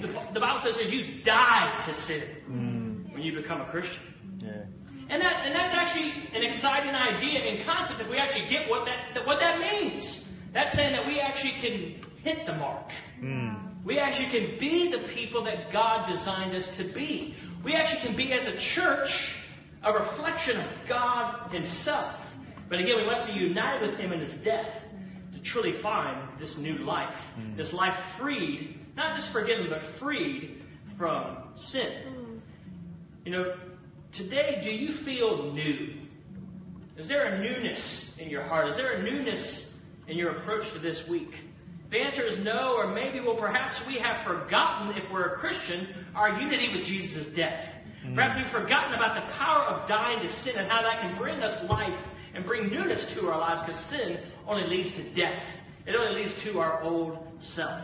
The, 0.00 0.08
the 0.32 0.40
Bible 0.40 0.58
says 0.58 0.78
that 0.78 0.90
you 0.90 1.22
die 1.22 1.80
to 1.84 1.92
sin 1.92 2.22
mm. 2.50 3.12
when 3.12 3.22
you 3.22 3.34
become 3.34 3.60
a 3.60 3.66
Christian. 3.66 4.02
Yeah. 4.38 4.64
And 5.08 5.22
that 5.22 5.46
and 5.46 5.54
that's 5.54 5.63
actually 5.94 6.28
an 6.34 6.42
exciting 6.42 6.94
idea 6.94 7.40
and 7.40 7.64
concept 7.64 8.00
if 8.00 8.08
we 8.08 8.18
actually 8.18 8.48
get 8.48 8.68
what 8.68 8.86
that, 8.86 9.14
that 9.14 9.26
what 9.26 9.40
that 9.40 9.58
means. 9.60 10.26
That's 10.52 10.74
saying 10.74 10.92
that 10.92 11.06
we 11.06 11.20
actually 11.20 11.52
can 11.52 11.96
hit 12.22 12.46
the 12.46 12.54
mark. 12.54 12.90
Mm. 13.20 13.84
We 13.84 13.98
actually 13.98 14.28
can 14.28 14.58
be 14.58 14.90
the 14.90 15.00
people 15.08 15.44
that 15.44 15.72
God 15.72 16.08
designed 16.08 16.54
us 16.54 16.66
to 16.76 16.84
be. 16.84 17.36
We 17.62 17.74
actually 17.74 18.00
can 18.00 18.16
be 18.16 18.32
as 18.32 18.46
a 18.46 18.56
church 18.56 19.34
a 19.82 19.92
reflection 19.92 20.58
of 20.58 20.66
God 20.88 21.52
Himself. 21.52 22.34
But 22.68 22.80
again, 22.80 22.96
we 22.96 23.06
must 23.06 23.26
be 23.26 23.32
united 23.32 23.90
with 23.90 24.00
Him 24.00 24.12
in 24.12 24.20
His 24.20 24.32
death 24.34 24.70
to 25.34 25.40
truly 25.40 25.72
find 25.72 26.38
this 26.38 26.56
new 26.56 26.78
life. 26.78 27.16
Mm. 27.38 27.56
This 27.56 27.72
life 27.72 27.98
freed, 28.18 28.78
not 28.96 29.16
just 29.16 29.30
forgiven, 29.30 29.66
but 29.68 29.82
freed 29.98 30.62
from 30.96 31.36
sin. 31.56 31.92
Mm. 32.06 32.40
You 33.26 33.32
know, 33.32 33.54
today, 34.14 34.60
do 34.62 34.70
you 34.70 34.92
feel 34.92 35.52
new? 35.52 35.94
Is 36.96 37.08
there 37.08 37.24
a 37.24 37.38
newness 37.38 38.16
in 38.18 38.30
your 38.30 38.42
heart? 38.42 38.68
Is 38.68 38.76
there 38.76 38.92
a 38.92 39.02
newness 39.02 39.72
in 40.06 40.16
your 40.16 40.36
approach 40.36 40.70
to 40.72 40.78
this 40.78 41.06
week? 41.08 41.34
If 41.84 41.90
the 41.90 41.98
answer 41.98 42.22
is 42.22 42.38
no, 42.38 42.76
or 42.76 42.86
maybe, 42.86 43.20
well, 43.20 43.34
perhaps 43.34 43.76
we 43.86 43.98
have 43.98 44.22
forgotten, 44.22 44.96
if 44.96 45.10
we're 45.10 45.34
a 45.34 45.38
Christian, 45.38 45.88
our 46.14 46.40
unity 46.40 46.76
with 46.76 46.86
Jesus' 46.86 47.26
death. 47.26 47.74
Perhaps 48.14 48.36
we've 48.36 48.48
forgotten 48.48 48.94
about 48.94 49.14
the 49.14 49.32
power 49.32 49.62
of 49.64 49.88
dying 49.88 50.20
to 50.20 50.28
sin 50.28 50.56
and 50.56 50.70
how 50.70 50.82
that 50.82 51.00
can 51.00 51.16
bring 51.16 51.42
us 51.42 51.62
life 51.64 52.08
and 52.34 52.44
bring 52.44 52.68
newness 52.68 53.06
to 53.14 53.30
our 53.30 53.38
lives 53.38 53.62
because 53.62 53.78
sin 53.78 54.18
only 54.46 54.66
leads 54.68 54.92
to 54.92 55.02
death. 55.02 55.42
It 55.86 55.94
only 55.96 56.20
leads 56.20 56.34
to 56.42 56.60
our 56.60 56.82
old 56.82 57.18
self. 57.38 57.80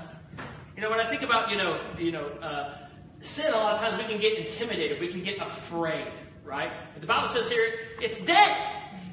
You 0.77 0.83
know, 0.83 0.91
when 0.91 1.01
I 1.01 1.09
think 1.09 1.23
about, 1.23 1.51
you 1.51 1.57
know, 1.57 1.81
you 1.99 2.13
know, 2.13 2.27
uh, 2.27 2.87
sin, 3.21 3.53
a 3.53 3.57
lot 3.57 3.75
of 3.75 3.81
times 3.81 3.99
we 3.99 4.09
can 4.09 4.21
get 4.21 4.39
intimidated, 4.39 5.01
we 5.01 5.09
can 5.09 5.23
get 5.23 5.41
afraid, 5.41 6.07
right? 6.51 6.73
But 6.93 7.01
the 7.01 7.07
Bible 7.07 7.29
says 7.29 7.49
here, 7.49 7.73
it's 8.01 8.19
dead. 8.19 8.67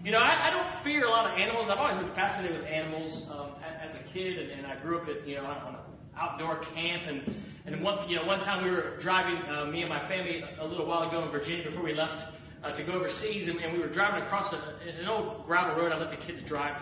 You 0.04 0.12
know, 0.12 0.20
I, 0.20 0.48
I 0.48 0.52
don't 0.52 0.74
fear 0.84 1.06
a 1.06 1.10
lot 1.10 1.32
of 1.32 1.40
animals. 1.40 1.70
I've 1.70 1.78
always 1.78 1.98
been 1.98 2.12
fascinated 2.12 2.58
with 2.58 2.68
animals 2.68 3.30
um, 3.30 3.52
as 3.82 3.94
a 3.94 4.00
kid, 4.14 4.40
and, 4.40 4.52
and 4.52 4.68
I 4.68 4.76
grew 4.82 5.00
up 5.00 5.08
at, 5.08 5.28
you 5.28 5.36
know, 5.36 5.46
on 5.46 5.76
an 5.76 5.82
outdoor 6.18 6.58
camp, 6.58 7.04
and 7.08 7.44
and 7.66 7.84
one, 7.84 8.08
you 8.10 8.16
know, 8.16 8.26
one 8.26 8.40
time 8.40 8.64
we 8.64 8.72
were 8.72 8.96
driving, 9.00 9.38
uh, 9.50 9.66
me 9.66 9.82
and 9.82 9.90
my 9.90 10.00
family, 10.08 10.42
a 10.58 10.66
little 10.66 10.86
while 10.86 11.08
ago 11.08 11.22
in 11.24 11.32
Virginia 11.32 11.66
before 11.66 11.84
we 11.84 11.94
left 11.94 12.26
uh, 12.64 12.72
to 12.72 12.84
go 12.84 12.94
overseas, 12.94 13.50
and, 13.50 13.60
and 13.60 13.74
we 13.74 13.80
were 13.80 13.90
driving 13.90 14.24
across 14.24 14.54
a, 14.54 14.58
an 15.00 15.08
old 15.08 15.46
gravel 15.46 15.76
road. 15.76 15.92
I 15.92 15.98
let 16.00 16.10
the 16.10 16.26
kids 16.26 16.42
drive 16.44 16.82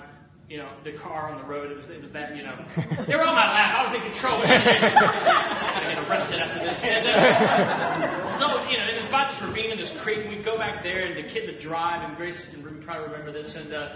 you 0.49 0.57
know, 0.57 0.69
the 0.83 0.91
car 0.91 1.29
on 1.29 1.41
the 1.41 1.47
road. 1.47 1.71
It 1.71 1.75
was, 1.75 1.89
it 1.89 2.01
was 2.01 2.11
that, 2.11 2.35
you 2.35 2.43
know, 2.43 2.55
they 3.07 3.15
were 3.15 3.25
on 3.25 3.35
my 3.35 3.51
lap. 3.51 3.75
I 3.75 3.83
was 3.83 3.95
in 3.95 4.01
control. 4.01 4.41
I'm 4.41 4.47
gonna 4.47 5.95
get 5.95 6.09
arrested 6.09 6.39
after 6.39 6.59
this. 6.59 6.83
And, 6.83 7.07
uh, 7.07 8.37
so, 8.37 8.69
you 8.69 8.77
know, 8.77 8.85
it 8.85 8.95
was 8.95 9.05
about 9.05 9.31
this 9.31 9.41
ravine 9.41 9.71
in 9.71 9.77
this 9.77 9.91
creek. 9.91 10.19
And 10.19 10.29
we'd 10.29 10.45
go 10.45 10.57
back 10.57 10.83
there, 10.83 10.99
and 10.99 11.17
the 11.17 11.29
kids 11.29 11.47
would 11.47 11.59
drive, 11.59 12.07
and 12.07 12.15
Grace 12.15 12.45
can 12.45 12.63
probably 12.83 13.07
remember 13.07 13.31
this. 13.31 13.55
And 13.55 13.73
uh, 13.73 13.95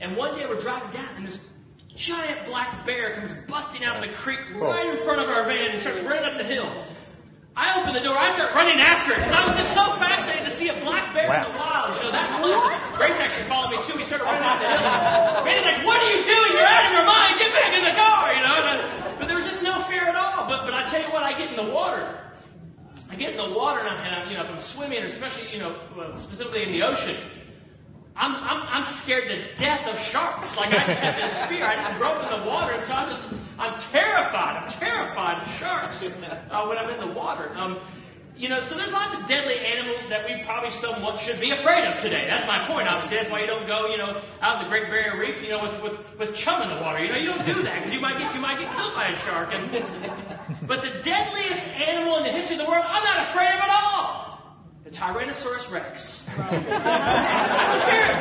and 0.00 0.16
one 0.16 0.36
day 0.36 0.46
we're 0.46 0.60
driving 0.60 0.90
down, 0.90 1.16
and 1.16 1.26
this 1.26 1.44
giant 1.96 2.46
black 2.46 2.86
bear 2.86 3.16
comes 3.16 3.32
busting 3.48 3.84
out 3.84 4.02
of 4.02 4.08
the 4.08 4.16
creek 4.16 4.38
right 4.54 4.86
in 4.86 5.04
front 5.04 5.20
of 5.20 5.28
our 5.28 5.44
van 5.46 5.72
and 5.72 5.80
starts 5.80 6.00
running 6.00 6.24
up 6.24 6.38
the 6.38 6.44
hill. 6.44 6.84
I 7.58 7.74
open 7.82 7.90
the 7.92 8.00
door, 8.06 8.14
I 8.14 8.30
start 8.30 8.54
running 8.54 8.78
after 8.78 9.18
it. 9.18 9.18
Because 9.18 9.34
I 9.34 9.42
was 9.50 9.58
just 9.58 9.74
so 9.74 9.82
fascinated 9.98 10.46
to 10.46 10.54
see 10.54 10.70
a 10.70 10.78
black 10.86 11.10
bear 11.10 11.26
wow. 11.26 11.42
in 11.42 11.42
the 11.50 11.58
wild, 11.58 11.98
you 11.98 12.06
know, 12.06 12.12
that 12.14 12.38
close. 12.38 12.62
Grace 12.94 13.18
actually 13.18 13.50
followed 13.50 13.74
me 13.74 13.82
too. 13.82 13.98
We 13.98 14.06
started 14.06 14.30
running 14.30 14.46
down 14.46 14.62
the 14.62 14.70
hill. 14.70 15.42
Randy's 15.42 15.66
like, 15.66 15.82
what 15.82 15.98
are 15.98 16.06
you 16.06 16.22
doing? 16.22 16.50
You're 16.54 16.70
out 16.70 16.86
of 16.86 16.92
your 16.94 17.02
mind. 17.02 17.34
Get 17.42 17.50
back 17.50 17.74
in 17.74 17.82
the 17.82 17.96
car, 17.98 18.30
you 18.30 18.42
know. 18.46 18.54
And, 18.54 18.78
uh, 18.78 19.18
but 19.18 19.26
there 19.26 19.34
was 19.34 19.44
just 19.44 19.66
no 19.66 19.82
fear 19.90 20.06
at 20.06 20.14
all. 20.14 20.46
But, 20.46 20.70
but 20.70 20.74
I 20.74 20.86
tell 20.86 21.02
you 21.02 21.10
what, 21.10 21.26
I 21.26 21.34
get 21.34 21.50
in 21.50 21.58
the 21.58 21.66
water. 21.74 22.14
I 23.10 23.16
get 23.18 23.34
in 23.34 23.36
the 23.42 23.50
water 23.50 23.80
and, 23.82 23.88
I'm, 23.90 24.06
and 24.06 24.14
I'm, 24.14 24.30
you 24.30 24.38
know, 24.38 24.44
if 24.46 24.50
I'm 24.54 24.62
swimming, 24.62 25.02
or 25.02 25.06
especially, 25.06 25.50
you 25.50 25.58
know, 25.58 25.74
specifically 26.14 26.62
in 26.62 26.70
the 26.70 26.86
ocean, 26.86 27.16
I'm, 28.14 28.34
I'm, 28.38 28.62
I'm 28.70 28.84
scared 28.84 29.26
to 29.34 29.56
death 29.56 29.86
of 29.86 29.98
sharks. 29.98 30.56
Like 30.56 30.70
I 30.72 30.86
just 30.86 31.00
have 31.00 31.16
this 31.16 31.34
fear. 31.50 31.66
I, 31.66 31.90
I 31.90 31.98
grew 31.98 32.06
up 32.06 32.22
in 32.22 32.38
the 32.38 32.46
water, 32.46 32.74
and 32.74 32.84
so 32.84 32.92
I'm 32.92 33.10
just, 33.10 33.22
I'm 33.58 33.78
terrified. 33.78 34.56
I'm 34.56 34.68
terrified 34.68 35.42
of 35.42 35.48
sharks 35.58 36.02
uh, 36.02 36.66
when 36.66 36.78
I'm 36.78 36.90
in 36.90 37.08
the 37.08 37.14
water. 37.14 37.50
Um, 37.56 37.78
you 38.36 38.48
know, 38.48 38.60
so 38.60 38.76
there's 38.76 38.92
lots 38.92 39.14
of 39.14 39.26
deadly 39.26 39.58
animals 39.58 40.06
that 40.10 40.24
we 40.24 40.44
probably 40.44 40.70
somewhat 40.70 41.18
should 41.18 41.40
be 41.40 41.50
afraid 41.50 41.84
of 41.86 42.00
today. 42.00 42.24
That's 42.28 42.46
my 42.46 42.68
point, 42.68 42.86
obviously. 42.86 43.16
That's 43.16 43.28
why 43.28 43.40
you 43.40 43.48
don't 43.48 43.66
go, 43.66 43.86
you 43.86 43.98
know, 43.98 44.22
out 44.40 44.58
in 44.58 44.62
the 44.62 44.68
Great 44.70 44.86
Barrier 44.86 45.18
Reef, 45.18 45.42
you 45.42 45.48
know, 45.48 45.60
with, 45.60 45.82
with, 45.82 45.98
with 46.18 46.34
chum 46.36 46.62
in 46.62 46.68
the 46.68 46.80
water. 46.80 47.02
You 47.02 47.10
know, 47.10 47.18
you 47.18 47.26
don't 47.26 47.44
do 47.44 47.62
that 47.64 47.82
because 47.82 47.92
you 47.92 48.00
might 48.00 48.16
get, 48.16 48.32
you 48.32 48.40
might 48.40 48.60
get 48.60 48.70
killed 48.76 48.94
by 48.94 49.10
a 49.10 49.16
shark. 49.26 49.50
And, 49.52 49.72
but 50.68 50.82
the 50.82 51.02
deadliest 51.02 51.66
animal 51.80 52.18
in 52.18 52.24
the 52.24 52.30
history 52.30 52.54
of 52.54 52.62
the 52.62 52.70
world, 52.70 52.84
I'm 52.86 53.02
not 53.02 53.28
afraid 53.28 53.48
of 53.48 53.58
at 53.58 53.70
all 53.70 54.28
the 54.88 54.90
Tyrannosaurus 54.96 55.70
Rex. 55.70 56.22
I 56.28 56.38
don't 56.38 56.64
fear 57.90 58.06
it. 58.06 58.16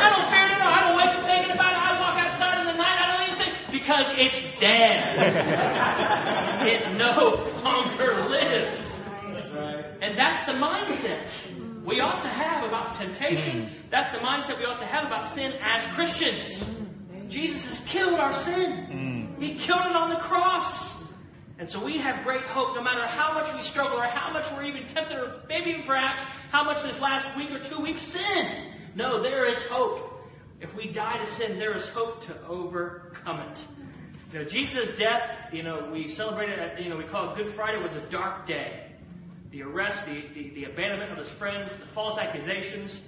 I 0.00 0.08
don't 0.16 0.28
fear 0.32 0.44
it 0.48 0.52
at 0.56 0.60
all. 0.64 0.72
I 0.72 0.80
don't 0.88 0.96
wake 0.96 1.12
up 1.14 1.26
thinking 1.26 1.52
about 1.52 1.72
it. 1.72 1.78
I 1.78 2.00
walk 2.00 2.16
outside 2.18 2.60
in 2.60 2.66
the 2.66 2.72
night. 2.72 2.98
I 2.98 3.06
don't 3.06 3.22
even 3.28 3.38
think 3.38 3.77
because 3.88 4.12
it's 4.18 4.42
dead. 4.60 5.16
it 6.68 6.92
no 6.92 7.50
longer 7.64 8.28
lives. 8.28 9.00
And 10.02 10.18
that's 10.18 10.44
the 10.44 10.52
mindset 10.52 11.86
we 11.86 11.98
ought 12.00 12.20
to 12.20 12.28
have 12.28 12.64
about 12.64 12.92
temptation. 12.92 13.62
Mm. 13.62 13.90
That's 13.90 14.10
the 14.10 14.18
mindset 14.18 14.58
we 14.58 14.66
ought 14.66 14.80
to 14.80 14.84
have 14.84 15.06
about 15.06 15.26
sin 15.26 15.54
as 15.62 15.86
Christians. 15.94 16.70
Jesus 17.28 17.64
has 17.64 17.80
killed 17.88 18.20
our 18.20 18.34
sin. 18.34 19.36
Mm. 19.38 19.42
He 19.42 19.54
killed 19.54 19.86
it 19.86 19.96
on 19.96 20.10
the 20.10 20.16
cross. 20.16 20.94
And 21.58 21.66
so 21.66 21.82
we 21.82 21.96
have 21.96 22.24
great 22.24 22.44
hope 22.44 22.76
no 22.76 22.82
matter 22.82 23.06
how 23.06 23.32
much 23.32 23.54
we 23.54 23.62
struggle 23.62 23.98
or 23.98 24.04
how 24.04 24.30
much 24.34 24.52
we're 24.52 24.64
even 24.64 24.86
tempted 24.86 25.16
or 25.16 25.40
maybe 25.48 25.70
even 25.70 25.84
perhaps 25.84 26.20
how 26.50 26.62
much 26.62 26.82
this 26.82 27.00
last 27.00 27.26
week 27.38 27.50
or 27.52 27.60
two 27.60 27.80
we've 27.80 28.00
sinned. 28.00 28.60
No, 28.94 29.22
there 29.22 29.46
is 29.46 29.62
hope. 29.62 30.08
If 30.60 30.74
we 30.74 30.90
die 30.90 31.18
to 31.18 31.26
sin, 31.26 31.58
there 31.58 31.74
is 31.74 31.86
hope 31.86 32.26
to 32.26 32.46
overcome 32.48 33.07
it. 33.36 33.64
You 34.32 34.40
know, 34.40 34.44
Jesus' 34.44 34.88
death, 34.98 35.52
you 35.52 35.62
know, 35.62 35.90
we 35.92 36.08
celebrated, 36.08 36.58
at, 36.58 36.82
you 36.82 36.90
know, 36.90 36.96
we 36.96 37.04
call 37.04 37.32
it 37.32 37.36
Good 37.36 37.54
Friday, 37.54 37.80
was 37.80 37.94
a 37.94 38.00
dark 38.10 38.46
day. 38.46 38.84
The 39.50 39.62
arrest, 39.62 40.04
the, 40.06 40.22
the, 40.34 40.50
the 40.50 40.64
abandonment 40.64 41.12
of 41.12 41.18
his 41.18 41.30
friends, 41.30 41.74
the 41.76 41.86
false 41.86 42.18
accusations, 42.18 43.00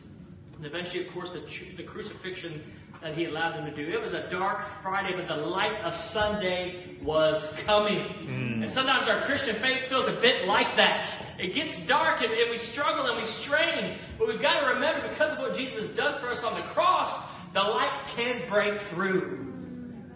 and 0.57 0.65
eventually, 0.65 1.07
of 1.07 1.13
course, 1.13 1.31
the, 1.31 1.41
the 1.77 1.83
crucifixion 1.83 2.63
that 3.03 3.17
he 3.17 3.25
allowed 3.25 3.57
them 3.57 3.65
to 3.65 3.75
do. 3.75 3.91
It 3.91 4.01
was 4.01 4.13
a 4.13 4.29
dark 4.29 4.83
Friday, 4.83 5.15
but 5.17 5.27
the 5.27 5.43
light 5.43 5.81
of 5.85 5.97
Sunday 5.97 6.97
was 7.03 7.47
coming. 7.65 7.99
Mm. 7.99 8.63
And 8.63 8.71
sometimes 8.71 9.09
our 9.09 9.23
Christian 9.23 9.57
faith 9.61 9.89
feels 9.89 10.07
a 10.07 10.13
bit 10.13 10.47
like 10.47 10.77
that. 10.77 11.07
It 11.39 11.55
gets 11.55 11.77
dark 11.87 12.21
and, 12.21 12.33
and 12.33 12.51
we 12.51 12.59
struggle 12.59 13.07
and 13.07 13.17
we 13.17 13.25
strain. 13.25 13.99
But 14.19 14.29
we've 14.29 14.43
got 14.43 14.61
to 14.61 14.75
remember 14.75 15.09
because 15.09 15.33
of 15.33 15.39
what 15.39 15.57
Jesus 15.57 15.89
has 15.89 15.97
done 15.97 16.21
for 16.21 16.29
us 16.29 16.43
on 16.45 16.55
the 16.55 16.67
cross, 16.69 17.11
the 17.55 17.63
light 17.63 18.09
can 18.17 18.47
break 18.49 18.81
through. 18.83 19.50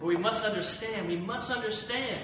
But 0.05 0.09
we 0.09 0.17
must 0.17 0.43
understand, 0.43 1.07
we 1.07 1.17
must 1.17 1.49
understand 1.49 2.21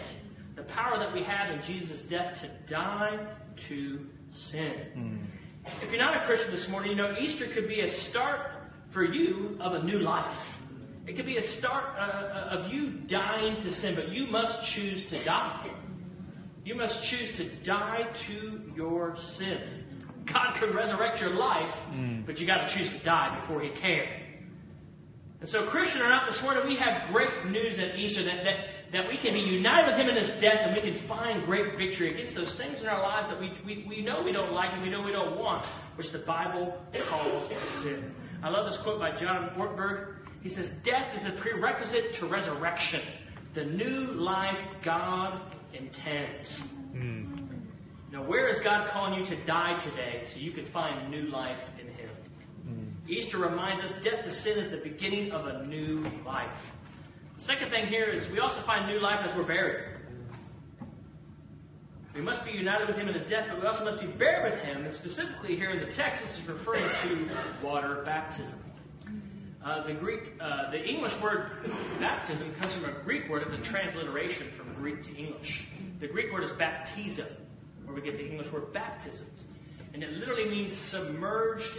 the 0.55 0.61
power 0.61 0.99
that 0.99 1.15
we 1.15 1.23
have 1.23 1.49
in 1.49 1.63
Jesus' 1.63 2.03
death 2.03 2.39
to 2.41 2.71
die 2.71 3.17
to 3.69 4.07
sin. 4.29 4.75
Mm. 4.95 5.73
If 5.81 5.91
you're 5.91 5.99
not 5.99 6.21
a 6.21 6.25
Christian 6.27 6.51
this 6.51 6.69
morning, 6.69 6.91
you 6.91 6.95
know 6.95 7.15
Easter 7.19 7.47
could 7.47 7.67
be 7.67 7.79
a 7.79 7.87
start 7.87 8.51
for 8.89 9.03
you 9.03 9.57
of 9.59 9.73
a 9.73 9.83
new 9.83 9.97
life. 9.97 10.47
It 11.07 11.15
could 11.15 11.25
be 11.25 11.37
a 11.37 11.41
start 11.41 11.85
uh, 11.97 12.01
uh, 12.01 12.59
of 12.59 12.71
you 12.71 12.91
dying 12.91 13.59
to 13.61 13.71
sin, 13.71 13.95
but 13.95 14.09
you 14.09 14.27
must 14.27 14.63
choose 14.63 15.03
to 15.09 15.17
die. 15.23 15.67
You 16.63 16.75
must 16.75 17.03
choose 17.03 17.35
to 17.37 17.49
die 17.63 18.05
to 18.27 18.61
your 18.75 19.17
sin. 19.17 19.59
God 20.25 20.53
could 20.57 20.75
resurrect 20.75 21.19
your 21.19 21.31
life, 21.31 21.75
mm. 21.91 22.27
but 22.27 22.39
you 22.39 22.45
got 22.45 22.67
to 22.67 22.75
choose 22.77 22.91
to 22.91 22.99
die 22.99 23.39
before 23.41 23.59
He 23.59 23.69
can. 23.69 24.20
And 25.41 25.49
so, 25.49 25.65
Christian 25.65 26.03
or 26.03 26.09
not, 26.09 26.27
this 26.27 26.39
morning 26.43 26.67
we 26.67 26.75
have 26.75 27.11
great 27.11 27.47
news 27.47 27.79
at 27.79 27.97
Easter 27.97 28.23
that, 28.23 28.43
that, 28.43 28.57
that 28.91 29.07
we 29.07 29.17
can 29.17 29.33
be 29.33 29.39
united 29.39 29.87
with 29.87 29.99
Him 29.99 30.07
in 30.07 30.15
His 30.15 30.29
death 30.39 30.59
and 30.61 30.75
we 30.75 30.81
can 30.81 31.07
find 31.07 31.43
great 31.45 31.79
victory 31.79 32.13
against 32.13 32.35
those 32.35 32.53
things 32.53 32.83
in 32.83 32.87
our 32.87 33.01
lives 33.01 33.27
that 33.27 33.41
we, 33.41 33.51
we, 33.65 33.83
we 33.89 34.01
know 34.03 34.21
we 34.21 34.31
don't 34.31 34.53
like 34.53 34.71
and 34.71 34.83
we 34.83 34.89
know 34.91 35.01
we 35.01 35.11
don't 35.11 35.39
want, 35.39 35.65
which 35.95 36.11
the 36.11 36.19
Bible 36.19 36.79
calls 37.07 37.51
sin. 37.81 38.13
I 38.43 38.49
love 38.49 38.67
this 38.67 38.77
quote 38.77 38.99
by 38.99 39.15
John 39.15 39.49
Ortberg. 39.57 40.17
He 40.43 40.49
says, 40.49 40.69
Death 40.83 41.15
is 41.15 41.21
the 41.21 41.31
prerequisite 41.31 42.13
to 42.15 42.27
resurrection, 42.27 43.01
the 43.55 43.65
new 43.65 44.11
life 44.11 44.59
God 44.83 45.41
intends. 45.73 46.63
Mm. 46.93 47.47
Now, 48.11 48.21
where 48.21 48.47
is 48.47 48.59
God 48.59 48.89
calling 48.89 49.19
you 49.19 49.25
to 49.25 49.35
die 49.45 49.75
today 49.77 50.21
so 50.25 50.37
you 50.37 50.51
can 50.51 50.65
find 50.65 51.09
new 51.09 51.23
life 51.23 51.65
in. 51.79 51.90
Easter 53.11 53.37
reminds 53.37 53.83
us 53.83 53.91
death 54.03 54.23
to 54.23 54.29
sin 54.29 54.57
is 54.57 54.69
the 54.69 54.77
beginning 54.77 55.33
of 55.33 55.45
a 55.45 55.65
new 55.65 56.09
life. 56.25 56.71
The 57.37 57.43
second 57.43 57.69
thing 57.69 57.87
here 57.87 58.05
is 58.05 58.25
we 58.29 58.39
also 58.39 58.61
find 58.61 58.87
new 58.87 59.01
life 59.01 59.19
as 59.27 59.35
we're 59.35 59.43
buried. 59.43 59.97
We 62.15 62.21
must 62.21 62.45
be 62.45 62.51
united 62.51 62.87
with 62.87 62.95
him 62.95 63.09
in 63.09 63.13
his 63.13 63.23
death, 63.23 63.47
but 63.49 63.59
we 63.59 63.67
also 63.67 63.83
must 63.83 63.99
be 63.99 64.07
buried 64.07 64.53
with 64.53 64.61
him. 64.63 64.83
And 64.83 64.91
specifically 64.91 65.57
here 65.57 65.71
in 65.71 65.79
the 65.79 65.91
text, 65.91 66.21
this 66.21 66.37
is 66.37 66.47
referring 66.47 66.83
to 67.03 67.29
water 67.61 68.01
baptism. 68.05 68.59
Uh, 69.63 69.85
the 69.85 69.93
Greek, 69.93 70.31
uh, 70.39 70.71
the 70.71 70.81
English 70.81 71.19
word 71.19 71.51
baptism 71.99 72.53
comes 72.55 72.71
from 72.73 72.85
a 72.85 72.93
Greek 73.03 73.29
word. 73.29 73.43
It's 73.43 73.53
a 73.53 73.57
transliteration 73.57 74.49
from 74.51 74.73
Greek 74.75 75.03
to 75.03 75.15
English. 75.15 75.67
The 75.99 76.07
Greek 76.07 76.31
word 76.31 76.43
is 76.43 76.49
baptizo, 76.51 77.27
where 77.83 77.93
we 77.93 78.01
get 78.01 78.17
the 78.17 78.25
English 78.25 78.51
word 78.51 78.71
baptism, 78.71 79.25
and 79.93 80.01
it 80.01 80.13
literally 80.13 80.49
means 80.49 80.73
submerged. 80.73 81.77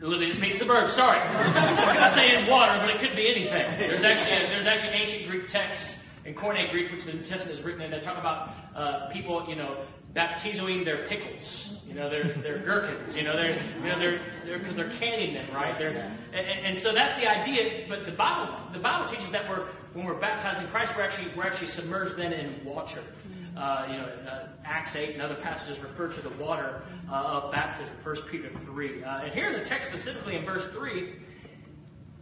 Literally 0.00 0.26
just 0.26 0.40
means 0.40 0.58
submerged. 0.58 0.92
Sorry, 0.92 1.18
I 1.18 1.72
was 1.72 1.92
going 1.92 2.02
to 2.02 2.10
say 2.10 2.38
in 2.38 2.50
water, 2.50 2.78
but 2.80 2.90
it 2.90 3.00
could 3.00 3.16
be 3.16 3.28
anything. 3.28 3.78
There's 3.78 4.04
actually 4.04 4.36
a, 4.36 4.48
there's 4.50 4.66
actually 4.66 4.92
ancient 4.92 5.30
Greek 5.30 5.46
texts 5.46 6.04
in 6.26 6.34
Koine 6.34 6.70
Greek, 6.70 6.92
which 6.92 7.04
the 7.04 7.14
New 7.14 7.22
Testament 7.22 7.58
is 7.58 7.64
written 7.64 7.80
in, 7.80 7.90
they 7.90 8.00
talk 8.00 8.18
about 8.18 8.50
uh, 8.74 9.08
people, 9.10 9.46
you 9.48 9.56
know, 9.56 9.84
baptizoing 10.14 10.84
their 10.84 11.06
pickles, 11.08 11.78
you 11.86 11.94
know, 11.94 12.10
their 12.10 12.24
their 12.24 12.58
gherkins, 12.58 13.16
you 13.16 13.22
know, 13.22 13.36
they're 13.36 13.54
you 13.54 13.88
know 13.88 13.98
they're 13.98 14.20
they're 14.44 14.58
because 14.58 14.74
they're 14.74 14.90
canning 14.98 15.34
them, 15.34 15.54
right? 15.54 15.78
They're, 15.78 16.12
and, 16.32 16.66
and 16.66 16.78
so 16.78 16.92
that's 16.92 17.14
the 17.20 17.26
idea. 17.26 17.86
But 17.88 18.04
the 18.06 18.12
Bible 18.12 18.54
the 18.72 18.78
Bible 18.78 19.08
teaches 19.08 19.30
that 19.30 19.48
we're 19.48 19.66
when 19.94 20.04
we're 20.04 20.18
baptized 20.18 20.60
in 20.60 20.68
Christ, 20.68 20.94
we're 20.96 21.04
actually 21.04 21.32
we're 21.36 21.44
actually 21.46 21.68
submerged 21.68 22.16
then 22.16 22.32
in 22.32 22.64
water. 22.64 23.02
Uh, 23.56 23.86
you 23.88 23.96
know, 23.96 24.08
uh, 24.30 24.48
Acts 24.64 24.94
8 24.94 25.14
and 25.14 25.22
other 25.22 25.36
passages 25.36 25.78
refer 25.82 26.08
to 26.08 26.20
the 26.20 26.30
water 26.30 26.82
uh, 27.10 27.14
of 27.14 27.52
baptism, 27.52 27.94
1 28.02 28.16
Peter 28.30 28.50
3. 28.50 29.02
Uh, 29.02 29.24
and 29.24 29.32
here 29.32 29.50
in 29.50 29.58
the 29.58 29.64
text, 29.64 29.88
specifically 29.88 30.36
in 30.36 30.44
verse 30.44 30.66
3, 30.68 31.14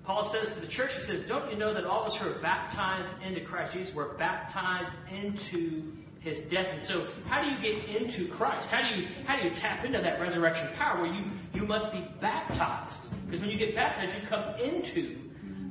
Paul 0.05 0.25
says 0.25 0.55
to 0.55 0.61
the 0.61 0.67
church, 0.67 0.95
he 0.95 1.01
says, 1.01 1.23
Don't 1.23 1.51
you 1.51 1.57
know 1.57 1.75
that 1.75 1.85
all 1.85 2.03
of 2.03 2.13
us 2.13 2.17
who 2.17 2.29
are 2.29 2.39
baptized 2.39 3.09
into 3.27 3.41
Christ 3.41 3.73
Jesus 3.73 3.93
were 3.93 4.15
baptized 4.19 4.93
into 5.11 5.93
his 6.21 6.39
death? 6.43 6.67
And 6.71 6.81
so, 6.81 7.07
how 7.25 7.43
do 7.43 7.49
you 7.49 7.59
get 7.61 7.89
into 7.89 8.29
Christ? 8.29 8.71
How 8.71 8.83
do 8.83 9.01
you 9.01 9.09
how 9.25 9.37
do 9.37 9.49
you 9.49 9.55
tap 9.55 9.85
into 9.85 10.01
that 10.03 10.21
resurrection 10.21 10.69
power? 10.77 11.03
Well, 11.03 11.13
you 11.13 11.25
you 11.55 11.67
must 11.67 11.91
be 11.91 12.07
baptized 12.21 13.09
because 13.25 13.41
when 13.41 13.51
you 13.51 13.59
get 13.59 13.75
baptized, 13.75 14.13
you 14.15 14.29
come 14.29 14.55
into 14.61 15.17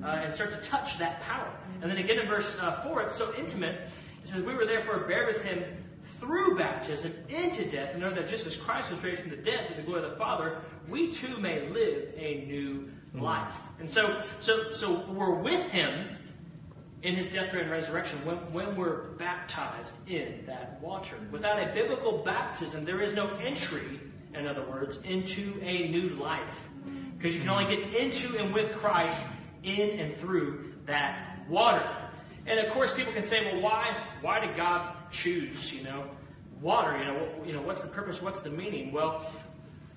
uh, 0.04 0.22
and 0.24 0.34
start 0.34 0.52
to 0.52 0.70
touch 0.70 0.98
that 0.98 1.22
power. 1.22 1.52
And 1.82 1.92
then 1.92 2.00
again 2.00 2.18
in 2.18 2.28
verse 2.28 2.58
uh, 2.60 2.82
4, 2.84 3.04
it's 3.04 3.16
so 3.16 3.34
intimate. 3.38 3.88
It 4.24 4.30
says, 4.30 4.44
We 4.44 4.56
were 4.56 4.66
therefore 4.66 5.00
buried 5.00 5.36
with 5.36 5.44
him 5.44 5.64
through 6.20 6.58
baptism 6.58 7.14
into 7.30 7.70
death, 7.70 7.96
in 7.96 8.04
order 8.04 8.22
that 8.22 8.30
just 8.30 8.46
as 8.46 8.56
Christ 8.56 8.90
was 8.92 9.04
raised 9.04 9.22
from 9.22 9.32
the 9.32 9.38
dead 9.38 9.68
through 9.68 9.76
the 9.78 9.84
glory 9.84 10.04
of 10.04 10.12
the 10.12 10.18
Father, 10.18 10.62
we 10.88 11.12
too 11.12 11.38
may 11.38 11.68
live 11.70 12.14
a 12.16 12.46
new 12.46 12.90
mm. 13.16 13.22
life. 13.22 13.54
And 13.80 13.90
so, 13.90 14.22
so, 14.40 14.72
so 14.72 15.06
we're 15.10 15.36
with 15.36 15.70
him 15.70 16.18
in 17.02 17.16
his 17.16 17.26
death, 17.26 17.52
burial, 17.52 17.64
and 17.64 17.72
resurrection 17.72 18.24
when, 18.24 18.38
when 18.54 18.76
we're 18.78 19.10
baptized 19.18 19.92
in 20.08 20.46
that 20.48 20.80
water. 20.82 21.18
Without 21.32 21.62
a 21.62 21.74
biblical 21.74 22.20
baptism, 22.20 22.86
there 22.86 23.02
is 23.02 23.14
no 23.14 23.28
entry, 23.36 24.00
in 24.34 24.48
other 24.48 24.66
words, 24.66 24.98
into 25.04 25.60
a 25.62 25.90
new 25.90 26.10
life. 26.12 26.70
Mm. 26.88 27.18
Because 27.18 27.36
you 27.36 27.42
can 27.42 27.50
only 27.50 27.76
get 27.76 27.94
into 27.96 28.38
and 28.38 28.54
with 28.54 28.72
Christ 28.78 29.22
in 29.64 30.00
and 30.00 30.16
through 30.18 30.74
that 30.86 31.48
water. 31.50 32.03
And 32.46 32.60
of 32.60 32.74
course, 32.74 32.94
people 32.94 33.14
can 33.14 33.24
say, 33.24 33.46
well, 33.46 33.62
why, 33.62 34.06
why 34.22 34.46
did 34.46 34.56
God 34.58 34.96
choose, 35.12 35.72
you 35.72 35.84
know, 35.84 36.10
water? 36.62 36.98
You 36.98 37.06
know, 37.06 37.14
what, 37.14 37.48
you 37.48 37.54
know, 37.54 37.62
what's 37.62 37.82
the 37.82 37.88
purpose? 37.88 38.22
What's 38.22 38.42
the 38.42 38.50
meaning? 38.50 38.92
Well, 38.92 39.26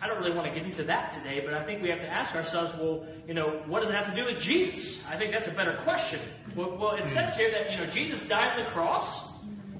I 0.00 0.06
don't 0.06 0.18
really 0.18 0.36
want 0.36 0.46
to 0.46 0.54
get 0.54 0.68
into 0.68 0.84
that 0.84 1.12
today, 1.12 1.40
but 1.44 1.54
I 1.54 1.64
think 1.64 1.82
we 1.82 1.88
have 1.88 2.00
to 2.00 2.08
ask 2.08 2.34
ourselves, 2.34 2.72
well, 2.78 3.06
you 3.26 3.34
know, 3.34 3.62
what 3.66 3.80
does 3.80 3.90
it 3.90 3.94
have 3.94 4.10
to 4.10 4.14
do 4.14 4.26
with 4.26 4.40
Jesus? 4.40 5.02
I 5.08 5.16
think 5.16 5.32
that's 5.32 5.46
a 5.46 5.52
better 5.52 5.80
question. 5.84 6.20
Well, 6.54 6.76
well 6.76 6.92
it 6.92 7.06
says 7.06 7.34
here 7.34 7.50
that, 7.50 7.70
you 7.70 7.78
know, 7.78 7.86
Jesus 7.86 8.22
died 8.22 8.58
on 8.58 8.64
the 8.64 8.70
cross 8.70 9.26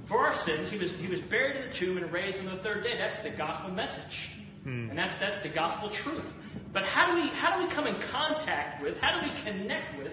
for 0.07 0.27
our 0.27 0.33
sins. 0.33 0.71
He 0.71 0.79
was, 0.79 0.91
he 0.93 1.07
was 1.07 1.21
buried 1.21 1.57
in 1.57 1.69
the 1.69 1.75
tomb 1.75 1.99
and 1.99 2.11
raised 2.13 2.39
on 2.41 2.47
the 2.47 2.63
third 2.63 2.83
day. 2.83 2.97
That's 2.97 3.23
the 3.23 3.31
gospel 3.31 3.71
message. 3.71 4.31
Hmm. 4.63 4.89
And 4.91 4.99
that's, 4.99 5.15
that's 5.17 5.39
the 5.43 5.51
gospel 5.51 5.91
truth. 5.91 6.25
But 6.73 6.87
how 6.87 7.15
do 7.15 7.23
we, 7.23 7.29
how 7.29 7.57
do 7.57 7.67
we 7.67 7.71
come 7.71 7.87
in 7.87 8.01
contact 8.01 8.83
with, 8.83 8.99
how 9.01 9.21
do 9.21 9.27
we 9.29 9.41
connect 9.43 9.99
with, 9.99 10.13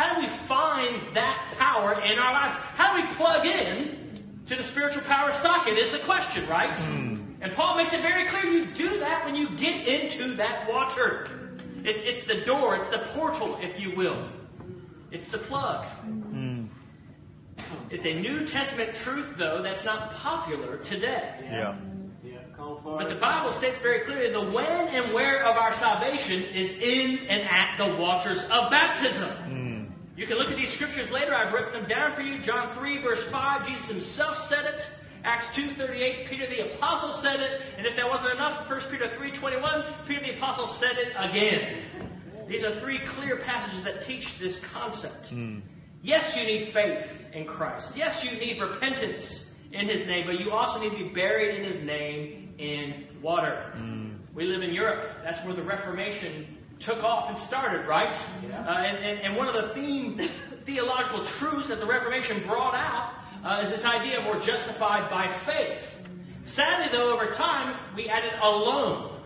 how 0.00 0.14
do 0.14 0.20
we 0.22 0.28
find 0.28 1.14
that 1.14 1.56
power 1.58 2.00
in 2.00 2.18
our 2.18 2.32
lives? 2.32 2.54
How 2.54 2.96
do 2.96 3.02
we 3.02 3.14
plug 3.16 3.44
in 3.44 4.14
to 4.46 4.56
the 4.56 4.62
spiritual 4.62 5.02
power 5.02 5.30
socket 5.30 5.78
is 5.78 5.90
the 5.90 5.98
question, 5.98 6.48
right? 6.48 6.74
Hmm. 6.74 7.34
And 7.42 7.52
Paul 7.52 7.76
makes 7.76 7.92
it 7.92 8.00
very 8.00 8.26
clear 8.26 8.46
you 8.46 8.64
do 8.64 9.00
that 9.00 9.26
when 9.26 9.34
you 9.34 9.54
get 9.56 9.86
into 9.86 10.36
that 10.36 10.70
water. 10.70 11.28
It's, 11.84 12.00
it's 12.00 12.22
the 12.22 12.36
door, 12.46 12.76
it's 12.76 12.88
the 12.88 13.00
portal, 13.10 13.58
if 13.60 13.78
you 13.78 13.94
will. 13.94 14.26
It's 15.10 15.26
the 15.26 15.36
plug. 15.36 15.86
Mm. 16.08 16.68
It's 17.90 18.06
a 18.06 18.14
New 18.14 18.46
Testament 18.46 18.94
truth, 18.94 19.34
though, 19.36 19.60
that's 19.62 19.84
not 19.84 20.14
popular 20.14 20.78
today. 20.78 21.40
Yeah. 21.42 21.76
yeah. 22.24 22.38
But 22.56 23.08
the 23.10 23.16
Bible 23.16 23.52
states 23.52 23.78
very 23.78 24.00
clearly 24.00 24.32
the 24.32 24.50
when 24.50 24.88
and 24.88 25.12
where 25.12 25.44
of 25.44 25.56
our 25.56 25.72
salvation 25.72 26.42
is 26.42 26.70
in 26.72 27.26
and 27.28 27.42
at 27.42 27.76
the 27.76 27.96
waters 27.96 28.42
of 28.44 28.70
baptism. 28.70 29.28
Mm. 29.28 29.59
You 30.20 30.26
can 30.26 30.36
look 30.36 30.50
at 30.50 30.56
these 30.58 30.68
scriptures 30.68 31.10
later. 31.10 31.34
I've 31.34 31.50
written 31.50 31.72
them 31.72 31.88
down 31.88 32.14
for 32.14 32.20
you. 32.20 32.40
John 32.40 32.74
3, 32.74 33.00
verse 33.00 33.22
5, 33.28 33.66
Jesus 33.66 33.88
himself 33.88 34.36
said 34.36 34.66
it. 34.66 34.86
Acts 35.24 35.46
2.38, 35.56 36.28
Peter 36.28 36.46
the 36.46 36.74
Apostle 36.74 37.10
said 37.10 37.40
it, 37.40 37.62
and 37.78 37.86
if 37.86 37.96
that 37.96 38.06
wasn't 38.06 38.34
enough, 38.34 38.68
1 38.68 38.80
Peter 38.90 39.08
3.21, 39.18 40.06
Peter 40.06 40.20
the 40.20 40.36
Apostle 40.36 40.66
said 40.66 40.98
it 40.98 41.14
again. 41.18 41.84
These 42.46 42.64
are 42.64 42.74
three 42.80 42.98
clear 42.98 43.38
passages 43.38 43.82
that 43.84 44.02
teach 44.02 44.38
this 44.38 44.58
concept. 44.58 45.30
Mm. 45.30 45.62
Yes, 46.02 46.36
you 46.36 46.44
need 46.44 46.74
faith 46.74 47.24
in 47.32 47.46
Christ. 47.46 47.96
Yes, 47.96 48.22
you 48.22 48.32
need 48.32 48.60
repentance 48.60 49.46
in 49.72 49.88
His 49.88 50.04
name, 50.06 50.26
but 50.26 50.38
you 50.38 50.50
also 50.50 50.80
need 50.80 50.90
to 50.90 50.98
be 50.98 51.14
buried 51.14 51.60
in 51.60 51.64
His 51.64 51.80
name 51.80 52.56
in 52.58 53.06
water. 53.22 53.72
Mm. 53.74 54.18
We 54.34 54.44
live 54.44 54.60
in 54.60 54.74
Europe. 54.74 55.12
That's 55.24 55.42
where 55.46 55.54
the 55.54 55.62
Reformation 55.62 56.58
took 56.80 57.04
off 57.04 57.28
and 57.28 57.38
started, 57.38 57.86
right? 57.86 58.16
Yeah. 58.42 58.60
Uh, 58.60 58.72
and, 58.72 58.96
and, 58.96 59.20
and 59.20 59.36
one 59.36 59.48
of 59.48 59.54
the 59.54 59.74
theme, 59.74 60.20
theological 60.64 61.24
truths 61.24 61.68
that 61.68 61.78
the 61.78 61.86
Reformation 61.86 62.42
brought 62.46 62.74
out 62.74 63.12
uh, 63.44 63.62
is 63.62 63.70
this 63.70 63.84
idea 63.84 64.20
of 64.20 64.26
we're 64.26 64.40
justified 64.40 65.10
by 65.10 65.32
faith. 65.46 65.86
Sadly, 66.44 66.88
though, 66.90 67.12
over 67.12 67.26
time, 67.26 67.78
we 67.94 68.08
added 68.08 68.32
alone 68.40 69.20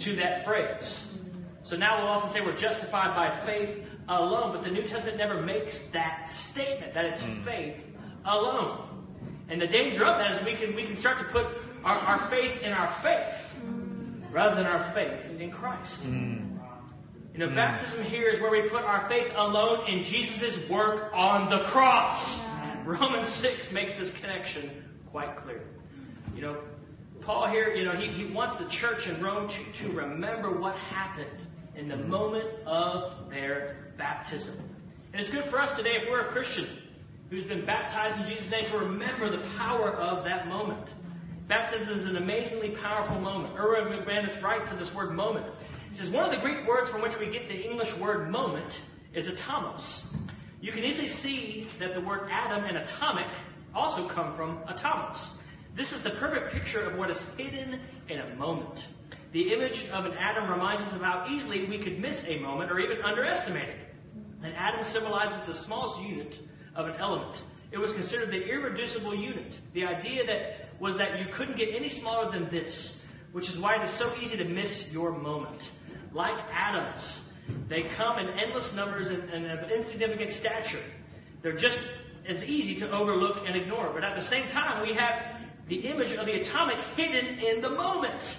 to 0.00 0.16
that 0.16 0.44
phrase. 0.44 1.06
So 1.62 1.76
now 1.76 2.00
we'll 2.00 2.08
often 2.08 2.30
say 2.30 2.40
we're 2.40 2.56
justified 2.56 3.14
by 3.14 3.44
faith 3.44 3.84
alone, 4.08 4.52
but 4.52 4.62
the 4.62 4.70
New 4.70 4.82
Testament 4.82 5.18
never 5.18 5.40
makes 5.40 5.78
that 5.88 6.30
statement 6.30 6.94
that 6.94 7.04
it's 7.06 7.20
mm. 7.20 7.44
faith 7.44 7.76
alone. 8.24 8.82
And 9.48 9.60
the 9.60 9.66
danger 9.66 10.04
of 10.04 10.18
that 10.18 10.32
is 10.32 10.44
we 10.44 10.54
can 10.54 10.74
we 10.74 10.84
can 10.84 10.96
start 10.96 11.18
to 11.18 11.24
put 11.24 11.46
our, 11.84 11.96
our 11.96 12.30
faith 12.30 12.62
in 12.62 12.72
our 12.72 12.90
faith 13.02 13.34
rather 14.30 14.56
than 14.56 14.66
our 14.66 14.92
faith 14.92 15.40
in 15.40 15.50
Christ. 15.50 16.02
Mm. 16.02 16.55
You 17.36 17.44
know, 17.44 17.52
mm. 17.52 17.56
baptism 17.56 18.02
here 18.04 18.30
is 18.30 18.40
where 18.40 18.50
we 18.50 18.62
put 18.70 18.82
our 18.82 19.06
faith 19.10 19.30
alone 19.36 19.86
in 19.90 20.04
Jesus' 20.04 20.56
work 20.70 21.10
on 21.12 21.50
the 21.50 21.64
cross. 21.64 22.40
Romans 22.86 23.28
6 23.28 23.72
makes 23.72 23.94
this 23.96 24.10
connection 24.10 24.70
quite 25.10 25.36
clear. 25.36 25.62
You 26.34 26.40
know, 26.40 26.62
Paul 27.20 27.48
here, 27.48 27.74
you 27.74 27.84
know, 27.84 27.94
he, 27.94 28.08
he 28.08 28.32
wants 28.32 28.54
the 28.54 28.64
church 28.64 29.06
in 29.06 29.22
Rome 29.22 29.48
to, 29.48 29.72
to 29.84 29.92
remember 29.92 30.58
what 30.58 30.76
happened 30.76 31.28
in 31.74 31.88
the 31.88 31.98
moment 31.98 32.48
of 32.64 33.28
their 33.28 33.92
baptism. 33.98 34.56
And 35.12 35.20
it's 35.20 35.28
good 35.28 35.44
for 35.44 35.60
us 35.60 35.76
today, 35.76 35.96
if 36.00 36.08
we're 36.08 36.26
a 36.26 36.32
Christian 36.32 36.66
who's 37.28 37.44
been 37.44 37.66
baptized 37.66 38.18
in 38.18 38.24
Jesus' 38.24 38.50
name, 38.50 38.64
to 38.70 38.78
remember 38.78 39.28
the 39.28 39.44
power 39.58 39.90
of 39.90 40.24
that 40.24 40.48
moment. 40.48 40.88
Baptism 41.48 41.98
is 41.98 42.06
an 42.06 42.16
amazingly 42.16 42.70
powerful 42.70 43.20
moment. 43.20 43.58
Erwin 43.58 43.92
McManus 43.92 44.40
writes 44.42 44.70
in 44.72 44.78
this 44.78 44.94
word 44.94 45.12
moment. 45.12 45.46
He 45.90 45.96
says, 45.96 46.10
one 46.10 46.24
of 46.24 46.30
the 46.30 46.38
Greek 46.38 46.66
words 46.66 46.88
from 46.88 47.02
which 47.02 47.18
we 47.18 47.26
get 47.26 47.48
the 47.48 47.54
English 47.54 47.94
word 47.96 48.30
moment 48.30 48.80
is 49.14 49.28
atomos. 49.28 50.06
You 50.60 50.72
can 50.72 50.84
easily 50.84 51.08
see 51.08 51.68
that 51.78 51.94
the 51.94 52.00
word 52.00 52.28
atom 52.30 52.64
and 52.64 52.76
atomic 52.76 53.28
also 53.74 54.06
come 54.08 54.34
from 54.34 54.58
atomos. 54.68 55.30
This 55.74 55.92
is 55.92 56.02
the 56.02 56.10
perfect 56.10 56.52
picture 56.52 56.80
of 56.80 56.98
what 56.98 57.10
is 57.10 57.22
hidden 57.36 57.80
in 58.08 58.18
a 58.18 58.34
moment. 58.36 58.88
The 59.32 59.52
image 59.52 59.86
of 59.90 60.06
an 60.06 60.12
atom 60.14 60.50
reminds 60.50 60.82
us 60.82 60.92
of 60.92 61.02
how 61.02 61.26
easily 61.30 61.66
we 61.66 61.78
could 61.78 61.98
miss 62.00 62.24
a 62.26 62.38
moment 62.38 62.70
or 62.70 62.78
even 62.78 63.02
underestimate 63.02 63.68
it. 63.68 63.78
An 64.42 64.52
atom 64.52 64.82
symbolizes 64.82 65.36
the 65.46 65.54
smallest 65.54 66.00
unit 66.00 66.38
of 66.74 66.86
an 66.86 66.94
element. 66.98 67.42
It 67.72 67.78
was 67.78 67.92
considered 67.92 68.30
the 68.30 68.48
irreducible 68.48 69.14
unit. 69.14 69.58
The 69.74 69.84
idea 69.84 70.26
that 70.26 70.68
was 70.80 70.96
that 70.98 71.18
you 71.18 71.26
couldn't 71.32 71.56
get 71.56 71.74
any 71.74 71.88
smaller 71.88 72.30
than 72.30 72.48
this, 72.48 73.02
which 73.36 73.50
is 73.50 73.58
why 73.58 73.76
it 73.76 73.82
is 73.82 73.90
so 73.90 74.10
easy 74.18 74.38
to 74.38 74.46
miss 74.46 74.90
your 74.90 75.12
moment. 75.12 75.70
Like 76.14 76.42
atoms, 76.54 77.22
they 77.68 77.82
come 77.82 78.18
in 78.18 78.30
endless 78.30 78.72
numbers 78.72 79.08
and, 79.08 79.28
and 79.28 79.44
of 79.58 79.70
insignificant 79.70 80.30
stature. 80.32 80.80
They're 81.42 81.52
just 81.52 81.78
as 82.26 82.42
easy 82.42 82.76
to 82.76 82.90
overlook 82.90 83.42
and 83.46 83.54
ignore. 83.54 83.90
But 83.92 84.04
at 84.04 84.16
the 84.16 84.22
same 84.22 84.48
time, 84.48 84.88
we 84.88 84.94
have 84.94 85.36
the 85.68 85.86
image 85.86 86.14
of 86.14 86.24
the 86.24 86.32
atomic 86.32 86.78
hidden 86.96 87.40
in 87.40 87.60
the 87.60 87.68
moment. 87.68 88.38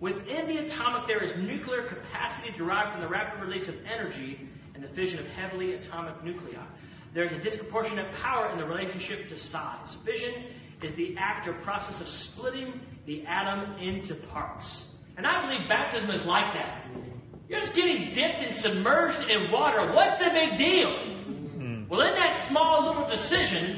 Within 0.00 0.48
the 0.48 0.66
atomic, 0.66 1.06
there 1.06 1.22
is 1.22 1.36
nuclear 1.36 1.82
capacity 1.82 2.50
derived 2.56 2.90
from 2.90 3.02
the 3.02 3.08
rapid 3.08 3.40
release 3.40 3.68
of 3.68 3.76
energy 3.86 4.48
and 4.74 4.82
the 4.82 4.88
fission 4.88 5.20
of 5.20 5.28
heavily 5.28 5.74
atomic 5.74 6.24
nuclei. 6.24 6.60
There 7.14 7.22
is 7.22 7.30
a 7.30 7.38
disproportionate 7.38 8.12
power 8.14 8.50
in 8.50 8.58
the 8.58 8.66
relationship 8.66 9.28
to 9.28 9.36
size. 9.36 9.94
Fission 10.04 10.34
is 10.84 10.94
the 10.94 11.16
act 11.18 11.48
or 11.48 11.54
process 11.54 12.00
of 12.00 12.08
splitting 12.08 12.80
the 13.06 13.24
atom 13.26 13.78
into 13.78 14.14
parts. 14.14 14.92
And 15.16 15.26
I 15.26 15.46
believe 15.46 15.68
baptism 15.68 16.10
is 16.10 16.24
like 16.24 16.54
that. 16.54 16.86
You're 17.48 17.60
just 17.60 17.74
getting 17.74 18.12
dipped 18.12 18.42
and 18.42 18.54
submerged 18.54 19.28
in 19.28 19.50
water. 19.50 19.92
What's 19.92 20.16
the 20.16 20.30
big 20.30 20.56
deal? 20.56 20.90
Mm. 20.90 21.88
Well, 21.88 22.00
in 22.00 22.14
that 22.14 22.36
small 22.36 22.88
little 22.88 23.08
decision 23.08 23.76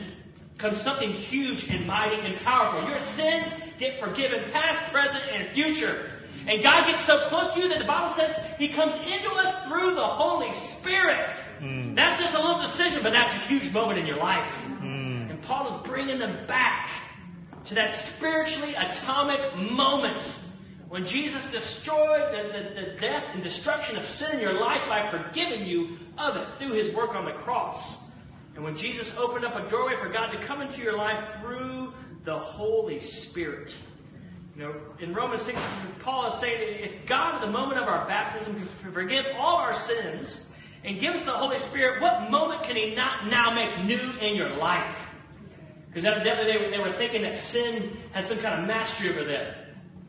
comes 0.59 0.81
something 0.81 1.13
huge 1.13 1.65
and 1.65 1.87
mighty 1.87 2.17
and 2.21 2.37
powerful. 2.41 2.89
Your 2.89 2.99
sins 2.99 3.53
get 3.79 4.01
forgiven, 4.01 4.51
past, 4.53 4.83
present, 4.93 5.25
and 5.31 5.53
future. 5.53 6.11
And 6.47 6.63
God 6.63 6.87
gets 6.87 7.05
so 7.05 7.27
close 7.29 7.51
to 7.55 7.61
you 7.61 7.69
that 7.71 7.81
the 7.81 7.85
Bible 7.85 8.09
says 8.09 8.35
He 8.57 8.69
comes 8.69 8.95
into 8.95 9.31
us 9.31 9.53
through 9.67 9.97
the 9.97 10.07
Holy 10.07 10.53
Spirit. 10.53 11.29
Mm. 11.61 11.97
That's 11.97 12.21
just 12.21 12.35
a 12.35 12.41
little 12.41 12.63
decision, 12.63 13.03
but 13.03 13.13
that's 13.13 13.33
a 13.33 13.39
huge 13.49 13.73
moment 13.73 13.99
in 13.99 14.07
your 14.07 14.19
life. 14.19 14.51
Mm. 14.65 14.96
Paul 15.47 15.69
is 15.69 15.87
bringing 15.87 16.19
them 16.19 16.47
back 16.47 16.91
to 17.67 17.75
that 17.75 17.93
spiritually 17.93 18.75
atomic 18.75 19.57
moment 19.57 20.23
when 20.89 21.05
Jesus 21.05 21.45
destroyed 21.47 22.33
the, 22.33 22.43
the, 22.53 22.81
the, 22.81 23.01
death 23.01 23.25
and 23.33 23.43
destruction 23.43 23.97
of 23.97 24.07
sin 24.07 24.35
in 24.35 24.41
your 24.41 24.61
life 24.61 24.83
by 24.89 25.11
forgiving 25.11 25.67
you 25.67 25.99
of 26.17 26.37
it 26.37 26.59
through 26.59 26.73
his 26.73 26.95
work 26.95 27.15
on 27.15 27.25
the 27.25 27.33
cross. 27.33 27.99
And 28.55 28.65
when 28.65 28.77
Jesus 28.77 29.13
opened 29.19 29.45
up 29.45 29.57
a 29.57 29.69
doorway 29.69 29.97
for 29.97 30.09
God 30.09 30.31
to 30.31 30.39
come 30.47 30.63
into 30.63 30.81
your 30.81 30.97
life 30.97 31.23
through 31.41 31.93
the 32.25 32.39
Holy 32.39 33.01
Spirit. 33.01 33.75
You 34.57 34.63
know, 34.63 34.75
in 35.01 35.13
Romans 35.13 35.43
6, 35.43 35.59
Paul 36.01 36.27
is 36.27 36.35
saying 36.35 36.59
that 36.59 36.85
if 36.85 37.07
God, 37.07 37.37
at 37.37 37.41
the 37.43 37.53
moment 37.53 37.81
of 37.81 37.89
our 37.89 38.07
baptism, 38.07 38.55
can 38.83 38.93
forgive 38.93 39.27
all 39.39 39.57
our 39.57 39.75
sins 39.75 40.47
and 40.83 41.01
give 41.01 41.15
us 41.15 41.23
the 41.25 41.33
Holy 41.33 41.59
Spirit, 41.59 42.01
what 42.01 42.31
moment 42.31 42.63
can 42.63 42.77
He 42.77 42.95
not 42.95 43.29
now 43.29 43.53
make 43.53 43.85
new 43.85 44.19
in 44.19 44.35
your 44.35 44.57
life? 44.57 44.97
Because 45.97 46.13
evidently 46.13 46.53
they, 46.53 46.71
they 46.73 46.79
were 46.79 46.93
thinking 46.93 47.23
that 47.23 47.35
sin 47.35 47.97
had 48.13 48.27
some 48.27 48.37
kind 48.41 48.61
of 48.61 48.69
mastery 48.69 49.09
over 49.09 49.25
them 49.25 49.55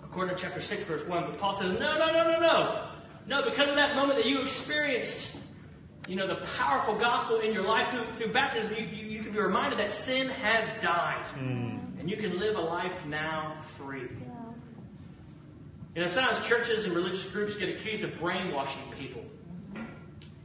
according 0.04 0.36
to 0.36 0.42
chapter 0.42 0.60
6, 0.60 0.84
verse 0.84 1.08
1. 1.08 1.24
But 1.30 1.40
Paul 1.40 1.54
says, 1.54 1.72
no, 1.72 1.98
no, 1.98 2.12
no, 2.12 2.30
no, 2.30 2.40
no. 2.42 2.90
No, 3.26 3.50
because 3.50 3.70
of 3.70 3.76
that 3.76 3.96
moment 3.96 4.20
that 4.20 4.26
you 4.26 4.42
experienced, 4.42 5.34
you 6.06 6.18
know, 6.18 6.28
the 6.28 6.46
powerful 6.58 7.00
gospel 7.00 7.40
in 7.40 7.54
your 7.54 7.64
life 7.64 7.90
through, 7.90 8.06
through 8.18 8.34
baptism, 8.34 8.74
you, 8.74 8.86
you, 8.86 9.06
you 9.06 9.24
can 9.24 9.32
be 9.32 9.40
reminded 9.40 9.80
that 9.80 9.94
sin 9.94 10.28
has 10.28 10.66
died. 10.84 11.26
Mm. 11.38 12.02
And 12.02 12.10
you 12.10 12.18
can 12.18 12.38
live 12.38 12.58
a 12.58 12.62
life 12.62 13.06
now 13.06 13.56
free. 13.78 14.10
You 15.96 16.02
know, 16.02 16.08
sometimes 16.08 16.46
churches 16.46 16.84
and 16.84 16.94
religious 16.94 17.24
groups 17.28 17.56
get 17.56 17.70
accused 17.70 18.04
of 18.04 18.20
brainwashing 18.20 18.92
people. 19.00 19.24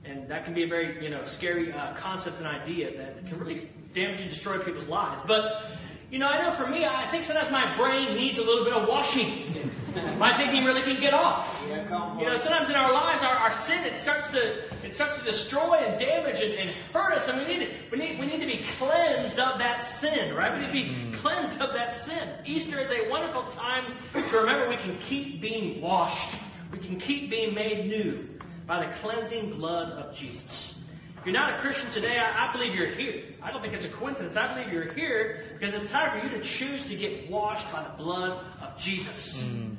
And 0.04 0.28
that 0.28 0.44
can 0.44 0.54
be 0.54 0.62
a 0.62 0.68
very, 0.68 1.02
you 1.02 1.10
know, 1.10 1.24
scary 1.24 1.72
uh, 1.72 1.94
concept 1.94 2.38
and 2.38 2.46
idea 2.46 2.96
that 2.96 3.26
can 3.26 3.40
really 3.40 3.68
damage 3.94 4.20
and 4.20 4.30
destroy 4.30 4.58
people's 4.58 4.88
lives. 4.88 5.22
But, 5.26 5.64
you 6.10 6.18
know, 6.18 6.26
I 6.26 6.42
know 6.42 6.52
for 6.52 6.66
me, 6.66 6.84
I 6.84 7.10
think 7.10 7.24
sometimes 7.24 7.50
my 7.50 7.76
brain 7.76 8.16
needs 8.16 8.38
a 8.38 8.42
little 8.42 8.64
bit 8.64 8.72
of 8.72 8.88
washing. 8.88 9.70
my 10.18 10.36
thinking 10.36 10.64
really 10.64 10.82
can 10.82 11.00
get 11.00 11.14
off. 11.14 11.62
Yeah, 11.68 12.18
You 12.18 12.26
know, 12.26 12.36
sometimes 12.36 12.70
in 12.70 12.76
our 12.76 12.92
lives, 12.92 13.22
our, 13.22 13.34
our 13.34 13.50
sin 13.50 13.84
it 13.84 13.98
starts 13.98 14.28
to 14.30 14.64
it 14.84 14.94
starts 14.94 15.18
to 15.18 15.24
destroy 15.24 15.74
and 15.74 15.98
damage 15.98 16.40
and, 16.40 16.54
and 16.54 16.70
hurt 16.92 17.12
us, 17.12 17.28
and 17.28 17.38
we 17.38 17.44
need 17.46 17.66
to, 17.66 17.72
we 17.90 17.98
need 17.98 18.18
we 18.18 18.26
need 18.26 18.40
to 18.40 18.46
be 18.46 18.64
cleansed 18.78 19.38
of 19.38 19.58
that 19.58 19.82
sin, 19.82 20.34
right? 20.34 20.52
We 20.54 20.60
need 20.60 20.66
to 20.66 20.72
be 20.72 20.94
mm. 20.94 21.14
cleansed 21.14 21.60
of 21.60 21.74
that 21.74 21.94
sin. 21.94 22.28
Easter 22.46 22.80
is 22.80 22.90
a 22.90 23.08
wonderful 23.10 23.44
time 23.44 23.96
to 24.14 24.36
remember 24.36 24.68
we 24.68 24.76
can 24.76 24.98
keep 24.98 25.40
being 25.40 25.80
washed, 25.80 26.36
we 26.72 26.78
can 26.78 26.98
keep 26.98 27.30
being 27.30 27.54
made 27.54 27.86
new 27.86 28.28
by 28.66 28.86
the 28.86 28.92
cleansing 28.94 29.50
blood 29.50 29.92
of 29.92 30.16
Jesus. 30.16 30.81
If 31.22 31.26
you're 31.26 31.34
not 31.34 31.54
a 31.54 31.58
Christian 31.58 31.88
today, 31.92 32.16
I, 32.18 32.48
I 32.48 32.52
believe 32.52 32.74
you're 32.74 32.88
here. 32.88 33.22
I 33.40 33.52
don't 33.52 33.62
think 33.62 33.74
it's 33.74 33.84
a 33.84 33.88
coincidence. 33.88 34.34
I 34.34 34.52
believe 34.52 34.72
you're 34.72 34.92
here 34.92 35.44
because 35.56 35.72
it's 35.72 35.88
time 35.92 36.18
for 36.18 36.26
you 36.26 36.36
to 36.36 36.40
choose 36.42 36.88
to 36.88 36.96
get 36.96 37.30
washed 37.30 37.70
by 37.70 37.84
the 37.84 37.90
blood 37.96 38.44
of 38.60 38.76
Jesus 38.76 39.40
mm. 39.40 39.76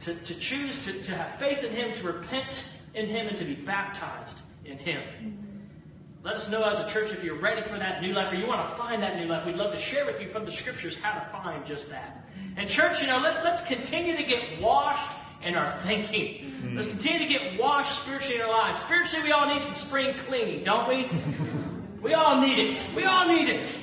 to, 0.00 0.14
to 0.14 0.34
choose 0.34 0.82
to, 0.86 1.02
to 1.02 1.14
have 1.14 1.38
faith 1.38 1.58
in 1.58 1.72
Him, 1.72 1.92
to 1.92 2.02
repent 2.02 2.64
in 2.94 3.08
Him, 3.08 3.26
and 3.26 3.36
to 3.36 3.44
be 3.44 3.56
baptized 3.56 4.40
in 4.64 4.78
Him. 4.78 5.02
Mm. 5.22 6.24
Let 6.24 6.36
us 6.36 6.48
know 6.48 6.64
as 6.64 6.78
a 6.78 6.90
church 6.90 7.12
if 7.12 7.22
you're 7.22 7.38
ready 7.38 7.60
for 7.60 7.78
that 7.78 8.00
new 8.00 8.14
life 8.14 8.32
or 8.32 8.36
you 8.36 8.46
want 8.46 8.70
to 8.70 8.76
find 8.82 9.02
that 9.02 9.16
new 9.16 9.26
life. 9.26 9.44
We'd 9.44 9.56
love 9.56 9.74
to 9.74 9.78
share 9.78 10.06
with 10.06 10.18
you 10.18 10.30
from 10.30 10.46
the 10.46 10.52
scriptures 10.52 10.96
how 10.96 11.12
to 11.12 11.28
find 11.30 11.66
just 11.66 11.90
that. 11.90 12.24
And 12.56 12.70
church, 12.70 13.02
you 13.02 13.06
know, 13.08 13.18
let, 13.18 13.44
let's 13.44 13.60
continue 13.60 14.16
to 14.16 14.24
get 14.24 14.62
washed 14.62 15.10
in 15.42 15.54
our 15.54 15.80
thinking. 15.82 16.52
Mm-hmm. 16.52 16.76
Let's 16.76 16.88
continue 16.88 17.20
to 17.20 17.26
get 17.26 17.58
washed 17.58 18.02
spiritually 18.02 18.36
in 18.36 18.42
our 18.42 18.50
lives. 18.50 18.78
Spiritually, 18.78 19.24
we 19.24 19.32
all 19.32 19.46
need 19.46 19.62
some 19.62 19.72
spring 19.72 20.16
cleaning, 20.26 20.64
don't 20.64 20.88
we? 20.88 21.08
we 22.02 22.14
all 22.14 22.40
need 22.40 22.58
it. 22.58 22.78
We 22.94 23.04
all 23.04 23.28
need 23.28 23.48
it. 23.48 23.80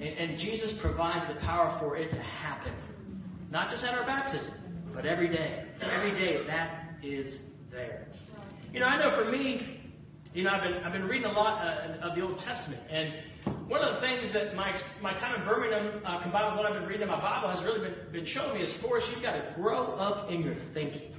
And, 0.00 0.30
and 0.30 0.38
Jesus 0.38 0.72
provides 0.72 1.26
the 1.26 1.34
power 1.34 1.76
for 1.78 1.96
it 1.96 2.12
to 2.12 2.20
happen. 2.20 2.72
Not 3.50 3.70
just 3.70 3.84
at 3.84 3.94
our 3.94 4.04
baptism, 4.04 4.54
but 4.94 5.06
every 5.06 5.28
day. 5.28 5.64
Every 5.80 6.12
day 6.12 6.44
that 6.46 6.96
is 7.02 7.38
there. 7.70 8.08
You 8.72 8.80
know, 8.80 8.86
I 8.86 8.98
know 8.98 9.10
for 9.10 9.30
me, 9.30 9.81
you 10.34 10.44
know, 10.44 10.50
I've 10.50 10.62
been, 10.62 10.84
I've 10.84 10.92
been 10.92 11.04
reading 11.04 11.26
a 11.26 11.32
lot 11.32 11.62
uh, 11.62 12.08
of 12.08 12.14
the 12.14 12.22
Old 12.22 12.38
Testament, 12.38 12.80
and 12.90 13.12
one 13.68 13.82
of 13.82 13.94
the 13.94 14.00
things 14.00 14.30
that 14.32 14.54
my, 14.56 14.74
my 15.02 15.12
time 15.12 15.40
in 15.40 15.46
Birmingham, 15.46 16.00
uh, 16.04 16.20
combined 16.20 16.54
with 16.54 16.64
what 16.64 16.72
I've 16.72 16.78
been 16.80 16.88
reading 16.88 17.02
in 17.02 17.08
my 17.08 17.20
Bible, 17.20 17.48
has 17.48 17.62
really 17.62 17.80
been, 17.80 17.94
been 18.12 18.24
showing 18.24 18.54
me 18.54 18.62
is, 18.62 18.72
Forrest, 18.72 19.10
you've 19.10 19.22
got 19.22 19.32
to 19.32 19.52
grow 19.54 19.94
up 19.94 20.30
in 20.30 20.42
your 20.42 20.54
thinking. 20.72 21.12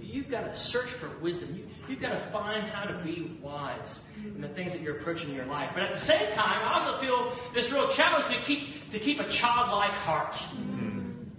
You've 0.00 0.30
got 0.30 0.42
to 0.42 0.56
search 0.56 0.90
for 0.90 1.08
wisdom. 1.18 1.56
You, 1.56 1.64
you've 1.88 2.00
got 2.00 2.10
to 2.10 2.20
find 2.30 2.68
how 2.68 2.84
to 2.84 3.02
be 3.02 3.36
wise 3.42 3.98
in 4.24 4.40
the 4.40 4.48
things 4.48 4.72
that 4.72 4.80
you're 4.80 4.98
approaching 4.98 5.30
in 5.30 5.34
your 5.34 5.46
life. 5.46 5.70
But 5.74 5.82
at 5.82 5.90
the 5.90 5.98
same 5.98 6.30
time, 6.32 6.62
I 6.62 6.74
also 6.74 6.96
feel 6.98 7.36
this 7.52 7.72
real 7.72 7.88
challenge 7.88 8.26
to 8.26 8.40
keep 8.42 8.90
to 8.90 9.00
keep 9.00 9.18
a 9.18 9.28
childlike 9.28 9.90
heart. 9.90 10.40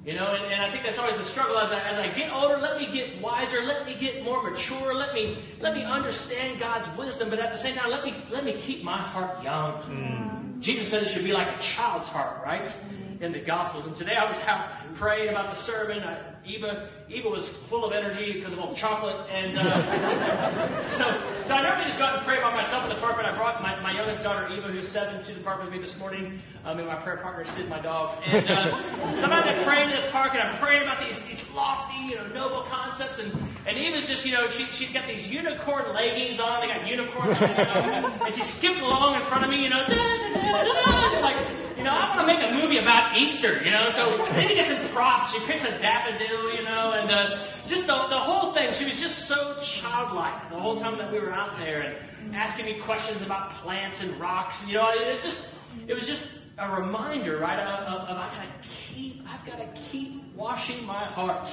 You 0.06 0.14
know, 0.14 0.34
and, 0.34 0.54
and 0.54 0.62
I 0.62 0.70
think 0.70 0.84
that's 0.84 1.00
always 1.00 1.18
the 1.18 1.24
struggle. 1.24 1.58
As 1.58 1.72
I, 1.72 1.80
as 1.82 1.98
I 1.98 2.10
get 2.10 2.32
older, 2.32 2.60
let 2.60 2.78
me 2.78 2.92
get 2.94 3.20
wiser, 3.20 3.64
let 3.64 3.88
me 3.88 3.98
get 4.00 4.24
more 4.24 4.48
mature, 4.48 4.94
let 4.94 5.16
me 5.16 5.44
let 5.60 5.74
me 5.74 5.84
understand 5.84 6.60
God's 6.60 6.88
wisdom. 6.96 7.32
But 7.32 7.40
at 7.40 7.52
the 7.52 7.58
same 7.58 7.74
time, 7.74 7.90
let 7.90 8.04
me 8.04 8.16
let 8.30 8.46
me 8.46 8.54
keep 8.62 8.84
my 8.84 9.02
heart 9.02 9.44
young. 9.44 9.82
Mm. 9.82 10.60
Jesus 10.60 10.90
said 10.90 11.04
it 11.04 11.10
should 11.10 11.24
be 11.24 11.34
like 11.34 11.58
a 11.58 11.60
child's 11.60 12.08
heart, 12.08 12.44
right? 12.46 12.68
Mm. 12.68 13.22
In 13.22 13.32
the 13.32 13.40
Gospels. 13.40 13.88
And 13.88 13.96
today 13.96 14.14
I 14.16 14.26
was 14.26 14.40
out 14.42 14.70
praying 14.94 15.30
about 15.30 15.50
the 15.50 15.56
sermon. 15.56 16.04
I, 16.04 16.35
Eva 16.48 16.90
Eva 17.10 17.30
was 17.30 17.48
full 17.70 17.86
of 17.86 17.94
energy 17.94 18.34
because 18.34 18.54
of 18.54 18.60
all 18.60 18.70
the 18.70 18.76
chocolate, 18.76 19.28
and 19.30 19.58
uh, 19.58 20.84
so 20.98 21.44
so 21.44 21.54
I 21.54 21.62
normally 21.62 21.86
just 21.86 21.98
go 21.98 22.06
out 22.06 22.18
and 22.18 22.26
pray 22.26 22.42
by 22.42 22.54
myself 22.56 22.84
in 22.84 22.90
the 22.90 23.02
park. 23.02 23.16
But 23.16 23.26
I 23.26 23.36
brought 23.36 23.62
my, 23.62 23.80
my 23.82 23.92
youngest 23.92 24.24
daughter 24.24 24.48
Eva, 24.48 24.68
who's 24.68 24.88
seven, 24.88 25.24
to 25.24 25.34
the 25.34 25.42
park 25.42 25.64
with 25.64 25.72
me 25.72 25.80
this 25.80 25.98
morning. 25.98 26.42
Um, 26.64 26.80
and 26.80 26.88
my 26.88 26.96
prayer 26.96 27.18
partner 27.18 27.46
Sid, 27.46 27.70
my 27.70 27.80
dog. 27.80 28.18
And 28.26 28.50
uh, 28.50 28.76
sometimes 29.20 29.48
I'm 29.48 29.64
praying 29.64 29.92
in 29.92 30.02
the 30.02 30.10
park, 30.10 30.34
and 30.34 30.42
I'm 30.42 30.58
praying 30.58 30.82
about 30.84 31.00
these 31.00 31.20
these 31.20 31.44
lofty, 31.56 31.98
you 32.10 32.16
know, 32.16 32.28
noble 32.28 32.64
concepts. 32.70 33.20
And 33.20 33.32
and 33.68 33.78
Eva's 33.78 34.08
just, 34.08 34.26
you 34.26 34.32
know, 34.32 34.48
she 34.48 34.66
she's 34.66 34.92
got 34.92 35.08
these 35.08 35.28
unicorn 35.28 35.94
leggings 35.94 36.40
on. 36.40 36.62
They 36.62 36.68
got 36.68 36.88
unicorns 36.88 37.36
on 37.36 37.50
them, 37.50 38.12
and 38.26 38.34
she's 38.34 38.48
skipping 38.48 38.82
along 38.84 39.16
in 39.16 39.22
front 39.24 39.44
of 39.44 39.50
me, 39.50 39.62
you 39.62 39.70
know. 39.70 39.84
Da, 39.88 39.96
da, 39.96 40.34
da, 40.34 40.64
da, 40.64 40.74
da. 40.74 41.10
She's 41.10 41.22
like, 41.22 41.38
you 41.60 41.65
know, 41.86 41.92
I 41.92 42.16
want 42.16 42.28
to 42.28 42.28
make 42.28 42.44
a 42.44 42.54
movie 42.54 42.78
about 42.78 43.18
Easter, 43.18 43.64
you 43.64 43.72
know, 43.72 43.90
so 43.90 44.24
I 44.24 44.42
need 44.42 44.50
to 44.50 44.56
get 44.56 44.68
some 44.68 44.90
props. 44.90 45.32
She 45.32 45.40
picks 45.46 45.64
a 45.64 45.72
daffodil, 45.80 46.54
you 46.54 46.64
know, 46.64 46.92
and 46.92 47.10
uh, 47.10 47.38
just 47.68 47.88
the, 47.88 47.94
the 47.94 48.20
whole 48.20 48.54
thing. 48.54 48.74
She 48.74 48.86
was 48.86 49.00
just 49.00 49.28
so 49.28 49.60
childlike 49.62 50.50
the 50.50 50.60
whole 50.60 50.76
time 50.76 50.98
that 50.98 51.12
we 51.12 51.20
were 51.20 51.32
out 51.32 51.58
there 51.58 51.82
and 51.82 52.36
asking 52.36 52.66
me 52.66 52.80
questions 52.82 53.22
about 53.22 53.54
plants 53.56 54.02
and 54.02 54.20
rocks. 54.20 54.68
You 54.68 54.76
know, 54.76 54.90
it 54.90 55.14
was 55.14 55.24
just, 55.24 55.48
it 55.88 55.94
was 55.94 56.06
just 56.06 56.26
a 56.58 56.82
reminder, 56.82 57.38
right, 57.38 57.60
of, 57.60 57.94
of, 57.94 58.10
of 58.10 58.18
I 58.18 58.30
gotta 58.34 58.68
keep, 58.94 59.22
I've 59.28 59.46
got 59.46 59.58
to 59.58 59.82
keep 59.82 60.24
washing 60.36 60.86
my 60.86 61.06
heart. 61.06 61.50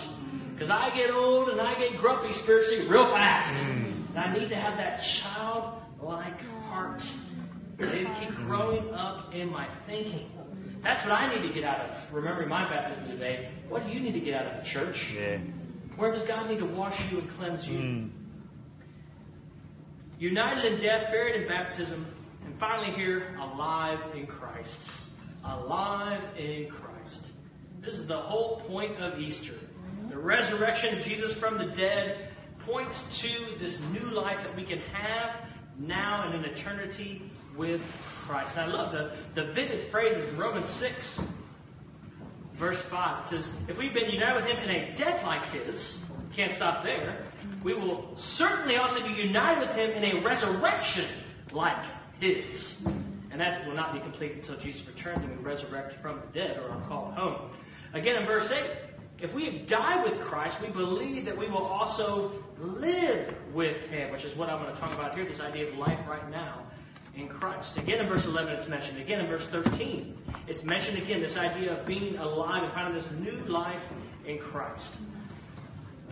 Because 0.52 0.70
I 0.70 0.94
get 0.94 1.10
old 1.10 1.48
and 1.48 1.60
I 1.60 1.74
get 1.74 2.00
grumpy 2.00 2.32
spiritually 2.32 2.86
real 2.88 3.06
fast. 3.06 3.52
And 3.64 4.18
I 4.18 4.32
need 4.32 4.48
to 4.50 4.56
have 4.56 4.76
that 4.76 5.02
childlike 5.02 6.40
heart. 6.64 7.02
I 7.84 7.94
need 7.94 8.06
to 8.06 8.14
keep 8.20 8.34
growing 8.34 8.92
up 8.94 9.34
in 9.34 9.50
my 9.50 9.68
thinking. 9.86 10.30
That's 10.82 11.04
what 11.04 11.12
I 11.12 11.32
need 11.34 11.46
to 11.46 11.54
get 11.54 11.64
out 11.64 11.80
of 11.80 12.12
remembering 12.12 12.48
my 12.48 12.68
baptism 12.68 13.06
today. 13.08 13.50
What 13.68 13.86
do 13.86 13.92
you 13.92 14.00
need 14.00 14.14
to 14.14 14.20
get 14.20 14.34
out 14.34 14.52
of 14.52 14.64
the 14.64 14.68
church? 14.68 15.12
Yeah. 15.14 15.38
Where 15.96 16.12
does 16.12 16.24
God 16.24 16.48
need 16.48 16.58
to 16.58 16.66
wash 16.66 17.00
you 17.10 17.18
and 17.18 17.38
cleanse 17.38 17.68
you? 17.68 17.78
Mm. 17.78 18.10
United 20.18 20.72
in 20.72 20.80
death, 20.80 21.10
buried 21.10 21.40
in 21.40 21.48
baptism, 21.48 22.06
and 22.44 22.58
finally 22.58 22.92
here, 22.94 23.36
alive 23.40 23.98
in 24.14 24.26
Christ. 24.26 24.88
Alive 25.44 26.22
in 26.36 26.68
Christ. 26.68 27.26
This 27.80 27.98
is 27.98 28.06
the 28.06 28.18
whole 28.18 28.60
point 28.60 28.96
of 28.98 29.18
Easter. 29.18 29.54
The 30.08 30.18
resurrection 30.18 30.96
of 30.96 31.04
Jesus 31.04 31.32
from 31.32 31.58
the 31.58 31.74
dead 31.74 32.28
points 32.60 33.18
to 33.18 33.56
this 33.58 33.80
new 33.92 34.10
life 34.10 34.38
that 34.44 34.54
we 34.54 34.64
can 34.64 34.78
have 34.78 35.36
now 35.78 36.24
and 36.24 36.34
in 36.34 36.44
eternity 36.44 37.31
with 37.56 37.82
Christ. 38.26 38.56
And 38.56 38.70
I 38.70 38.74
love 38.74 38.92
the, 38.92 39.12
the 39.34 39.52
vivid 39.52 39.90
phrases 39.90 40.28
in 40.28 40.36
Romans 40.36 40.68
6, 40.68 41.22
verse 42.54 42.80
5. 42.80 43.24
It 43.24 43.28
says, 43.28 43.48
If 43.68 43.78
we've 43.78 43.94
been 43.94 44.10
united 44.10 44.36
with 44.36 44.44
him 44.44 44.56
in 44.58 44.70
a 44.70 44.96
death 44.96 45.22
like 45.24 45.44
his, 45.50 45.98
can't 46.34 46.52
stop 46.52 46.84
there, 46.84 47.24
we 47.62 47.74
will 47.74 48.16
certainly 48.16 48.76
also 48.76 49.06
be 49.06 49.12
united 49.12 49.60
with 49.60 49.70
him 49.70 49.90
in 49.90 50.04
a 50.04 50.24
resurrection 50.24 51.08
like 51.52 51.84
his. 52.20 52.76
And 53.30 53.40
that 53.40 53.66
will 53.66 53.74
not 53.74 53.92
be 53.92 54.00
complete 54.00 54.32
until 54.32 54.56
Jesus 54.56 54.86
returns 54.86 55.22
and 55.22 55.38
we 55.38 55.44
resurrect 55.44 55.94
from 56.00 56.20
the 56.20 56.38
dead 56.38 56.58
or 56.58 56.70
are 56.70 56.80
called 56.88 57.14
home. 57.14 57.50
Again 57.92 58.16
in 58.16 58.26
verse 58.26 58.50
8, 58.50 58.70
if 59.20 59.32
we 59.34 59.44
have 59.46 59.66
died 59.66 60.04
with 60.04 60.20
Christ, 60.20 60.60
we 60.60 60.68
believe 60.68 61.26
that 61.26 61.36
we 61.36 61.48
will 61.48 61.64
also 61.64 62.32
live 62.58 63.34
with 63.52 63.80
him, 63.88 64.10
which 64.10 64.24
is 64.24 64.34
what 64.36 64.48
I'm 64.48 64.60
going 64.62 64.74
to 64.74 64.80
talk 64.80 64.92
about 64.94 65.14
here, 65.14 65.24
this 65.24 65.40
idea 65.40 65.68
of 65.68 65.76
life 65.76 66.00
right 66.08 66.28
now 66.30 66.62
in 67.16 67.28
Christ. 67.28 67.76
Again 67.76 68.00
in 68.00 68.08
verse 68.08 68.24
11 68.24 68.52
it's 68.54 68.68
mentioned. 68.68 68.98
Again 68.98 69.20
in 69.20 69.26
verse 69.26 69.46
13 69.46 70.16
it's 70.48 70.64
mentioned 70.64 70.98
again, 70.98 71.20
this 71.20 71.36
idea 71.36 71.78
of 71.78 71.86
being 71.86 72.16
alive 72.16 72.64
and 72.64 72.72
finding 72.72 72.94
this 72.94 73.10
new 73.12 73.44
life 73.46 73.84
in 74.26 74.38
Christ. 74.38 74.94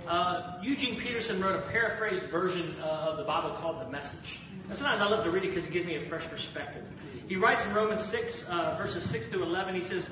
Uh, 0.07 0.59
Eugene 0.63 0.99
Peterson 0.99 1.43
wrote 1.43 1.57
a 1.57 1.69
paraphrased 1.69 2.23
version 2.31 2.75
uh, 2.81 2.85
of 2.85 3.17
the 3.19 3.25
Bible 3.25 3.51
called 3.57 3.83
The 3.83 3.91
Message. 3.91 4.39
And 4.69 4.77
sometimes 4.77 5.01
I 5.01 5.09
love 5.09 5.25
to 5.25 5.31
read 5.31 5.45
it 5.45 5.49
because 5.49 5.67
it 5.67 5.73
gives 5.73 5.85
me 5.85 5.97
a 5.97 6.09
fresh 6.09 6.27
perspective. 6.27 6.85
He 7.29 7.37
writes 7.37 7.65
in 7.65 7.75
Romans 7.75 8.03
6, 8.05 8.45
uh, 8.49 8.77
verses 8.79 9.09
6 9.09 9.27
through 9.27 9.45
11, 9.45 9.75
he 9.75 9.83
says, 9.83 10.09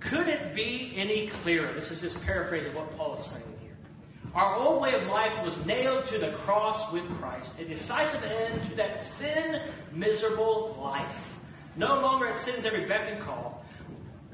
Could 0.00 0.28
it 0.28 0.54
be 0.54 0.94
any 0.96 1.28
clearer? 1.28 1.72
This 1.74 1.90
is 1.90 2.00
his 2.00 2.14
paraphrase 2.14 2.66
of 2.66 2.74
what 2.74 2.96
Paul 2.96 3.16
is 3.16 3.26
saying. 3.26 3.57
Our 4.34 4.56
old 4.56 4.82
way 4.82 4.94
of 4.94 5.06
life 5.08 5.42
was 5.42 5.56
nailed 5.64 6.06
to 6.06 6.18
the 6.18 6.32
cross 6.32 6.92
with 6.92 7.08
Christ, 7.18 7.50
a 7.58 7.64
decisive 7.64 8.22
end 8.24 8.62
to 8.64 8.76
that 8.76 8.98
sin 8.98 9.72
miserable 9.92 10.78
life. 10.80 11.36
No 11.76 12.00
longer 12.00 12.28
at 12.28 12.36
sin's 12.36 12.64
every 12.64 12.86
beck 12.86 13.10
and 13.10 13.22
call. 13.22 13.64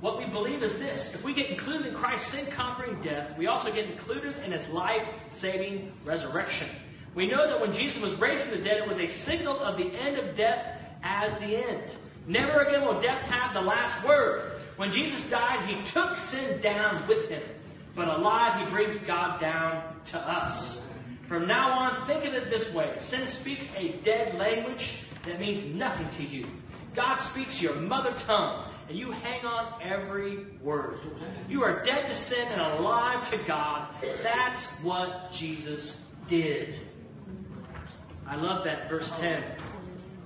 What 0.00 0.18
we 0.18 0.26
believe 0.26 0.62
is 0.62 0.78
this 0.78 1.14
if 1.14 1.22
we 1.22 1.32
get 1.32 1.48
included 1.48 1.86
in 1.86 1.94
Christ's 1.94 2.32
sin 2.32 2.46
conquering 2.50 3.00
death, 3.00 3.38
we 3.38 3.46
also 3.46 3.72
get 3.72 3.88
included 3.88 4.36
in 4.44 4.52
his 4.52 4.66
life 4.68 5.06
saving 5.28 5.92
resurrection. 6.04 6.68
We 7.14 7.28
know 7.28 7.46
that 7.48 7.60
when 7.60 7.72
Jesus 7.72 8.02
was 8.02 8.14
raised 8.16 8.42
from 8.42 8.58
the 8.58 8.64
dead, 8.64 8.78
it 8.78 8.88
was 8.88 8.98
a 8.98 9.06
signal 9.06 9.60
of 9.60 9.78
the 9.78 9.86
end 9.86 10.18
of 10.18 10.36
death 10.36 10.78
as 11.02 11.32
the 11.34 11.56
end. 11.56 11.84
Never 12.26 12.60
again 12.60 12.82
will 12.82 13.00
death 13.00 13.22
have 13.30 13.54
the 13.54 13.60
last 13.60 14.02
word. 14.04 14.60
When 14.76 14.90
Jesus 14.90 15.22
died, 15.30 15.68
he 15.68 15.84
took 15.84 16.16
sin 16.16 16.60
down 16.60 17.06
with 17.06 17.28
him. 17.28 17.42
But 17.94 18.08
alive, 18.08 18.64
he 18.64 18.70
brings 18.72 18.98
God 18.98 19.40
down 19.40 20.00
to 20.06 20.18
us. 20.18 20.80
From 21.28 21.46
now 21.46 21.70
on, 21.78 22.06
think 22.06 22.24
of 22.24 22.34
it 22.34 22.50
this 22.50 22.72
way 22.72 22.96
sin 22.98 23.26
speaks 23.26 23.68
a 23.76 23.92
dead 24.02 24.34
language 24.34 25.04
that 25.24 25.40
means 25.40 25.64
nothing 25.74 26.08
to 26.10 26.22
you. 26.22 26.46
God 26.94 27.16
speaks 27.16 27.60
your 27.60 27.74
mother 27.74 28.12
tongue, 28.12 28.70
and 28.88 28.98
you 28.98 29.10
hang 29.10 29.44
on 29.44 29.82
every 29.82 30.46
word. 30.62 31.00
You 31.48 31.64
are 31.64 31.82
dead 31.82 32.06
to 32.06 32.14
sin 32.14 32.46
and 32.48 32.60
alive 32.60 33.30
to 33.30 33.38
God. 33.38 33.88
That's 34.22 34.62
what 34.82 35.32
Jesus 35.32 36.00
did. 36.28 36.74
I 38.26 38.36
love 38.36 38.64
that, 38.64 38.88
verse 38.88 39.10
10. 39.18 39.44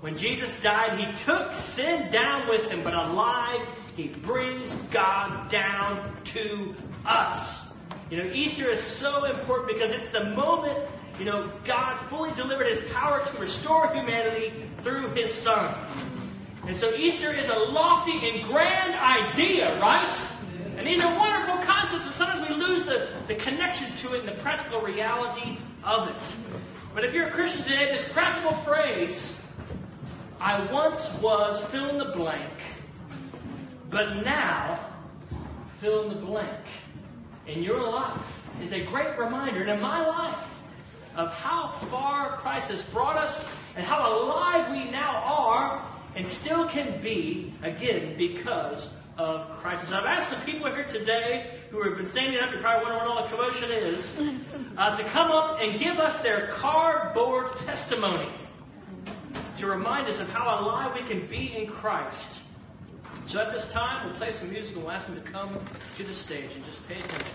When 0.01 0.17
Jesus 0.17 0.55
died, 0.63 0.99
he 0.99 1.25
took 1.25 1.55
sin 1.55 2.11
down 2.11 2.49
with 2.49 2.71
him, 2.71 2.85
but 2.85 2.95
alive, 2.95 3.67
he 3.99 4.07
brings 4.07 4.73
God 4.93 5.51
down 5.51 6.23
to 6.27 6.73
us. 7.05 7.67
You 8.11 8.19
know, 8.19 8.31
Easter 8.33 8.71
is 8.71 8.81
so 8.81 9.25
important 9.25 9.77
because 9.77 9.91
it's 9.91 10.07
the 10.11 10.23
moment, 10.37 10.79
you 11.19 11.25
know, 11.25 11.51
God 11.65 11.97
fully 12.09 12.31
delivered 12.35 12.69
his 12.69 12.93
power 12.93 13.25
to 13.25 13.39
restore 13.39 13.93
humanity 13.93 14.71
through 14.83 15.15
his 15.15 15.35
Son. 15.35 15.75
And 16.65 16.77
so 16.77 16.95
Easter 16.95 17.35
is 17.35 17.49
a 17.49 17.59
lofty 17.59 18.13
and 18.13 18.45
grand 18.45 18.95
idea, 18.95 19.81
right? 19.81 20.15
And 20.77 20.87
these 20.87 21.03
are 21.03 21.19
wonderful 21.19 21.57
concepts, 21.67 22.05
but 22.05 22.15
sometimes 22.15 22.49
we 22.49 22.55
lose 22.55 22.85
the, 22.85 23.09
the 23.27 23.35
connection 23.35 23.97
to 23.97 24.15
it 24.15 24.21
and 24.21 24.29
the 24.29 24.41
practical 24.41 24.81
reality 24.81 25.59
of 25.83 26.09
it. 26.11 26.23
But 26.95 27.05
if 27.05 27.15
you're 27.15 27.27
a 27.27 27.33
Christian 27.33 27.65
today, 27.65 27.91
this 27.91 28.09
practical 28.13 28.55
phrase, 28.63 29.35
I 30.41 30.71
once 30.71 31.13
was 31.21 31.61
fill 31.73 31.89
in 31.89 31.99
the 31.99 32.13
blank, 32.15 32.53
but 33.91 34.23
now 34.25 34.79
fill 35.81 36.03
in 36.03 36.09
the 36.09 36.27
blank 36.27 36.65
in 37.47 37.63
your 37.63 37.91
life 37.91 38.21
is 38.63 38.73
a 38.73 38.85
great 38.85 39.19
reminder, 39.19 39.63
and 39.63 39.71
in 39.71 39.81
my 39.81 40.07
life, 40.07 40.55
of 41.17 41.33
how 41.33 41.71
far 41.91 42.37
Christ 42.39 42.71
has 42.71 42.83
brought 42.85 43.17
us 43.17 43.45
and 43.75 43.85
how 43.85 44.13
alive 44.13 44.71
we 44.71 44.91
now 44.91 45.23
are 45.25 45.85
and 46.15 46.27
still 46.27 46.69
can 46.69 47.01
be, 47.01 47.55
again, 47.63 48.17
because 48.17 48.89
of 49.17 49.49
Christ. 49.59 49.89
So 49.89 49.97
I've 49.97 50.05
asked 50.05 50.31
some 50.31 50.41
people 50.43 50.67
here 50.67 50.85
today 50.85 51.59
who 51.71 51.83
have 51.83 51.97
been 51.97 52.07
standing 52.07 52.41
up, 52.41 52.51
you're 52.53 52.61
probably 52.61 52.85
wondering 52.85 53.09
what 53.09 53.17
all 53.17 53.29
the 53.29 53.37
commotion 53.37 53.71
is, 53.71 54.17
uh, 54.77 54.97
to 54.97 55.05
come 55.05 55.31
up 55.33 55.59
and 55.61 55.79
give 55.79 55.99
us 55.99 56.17
their 56.19 56.49
cardboard 56.55 57.57
testimony 57.57 58.31
to 59.59 59.67
remind 59.67 60.07
us 60.07 60.21
of 60.21 60.29
how 60.29 60.61
alive 60.61 60.95
we 60.95 61.07
can 61.09 61.27
be 61.27 61.57
in 61.57 61.67
Christ. 61.67 62.41
So 63.27 63.41
at 63.41 63.53
this 63.53 63.71
time, 63.73 64.07
we'll 64.07 64.17
play 64.17 64.33
some 64.33 64.51
music 64.51 64.75
and 64.75 64.85
we'll 64.85 64.93
ask 64.93 65.07
them 65.07 65.23
to 65.23 65.31
come 65.31 65.59
to 65.97 66.03
the 66.03 66.15
stage 66.15 66.51
and 66.55 66.65
just 66.65 66.87
pay 66.89 66.97
attention. 66.97 67.35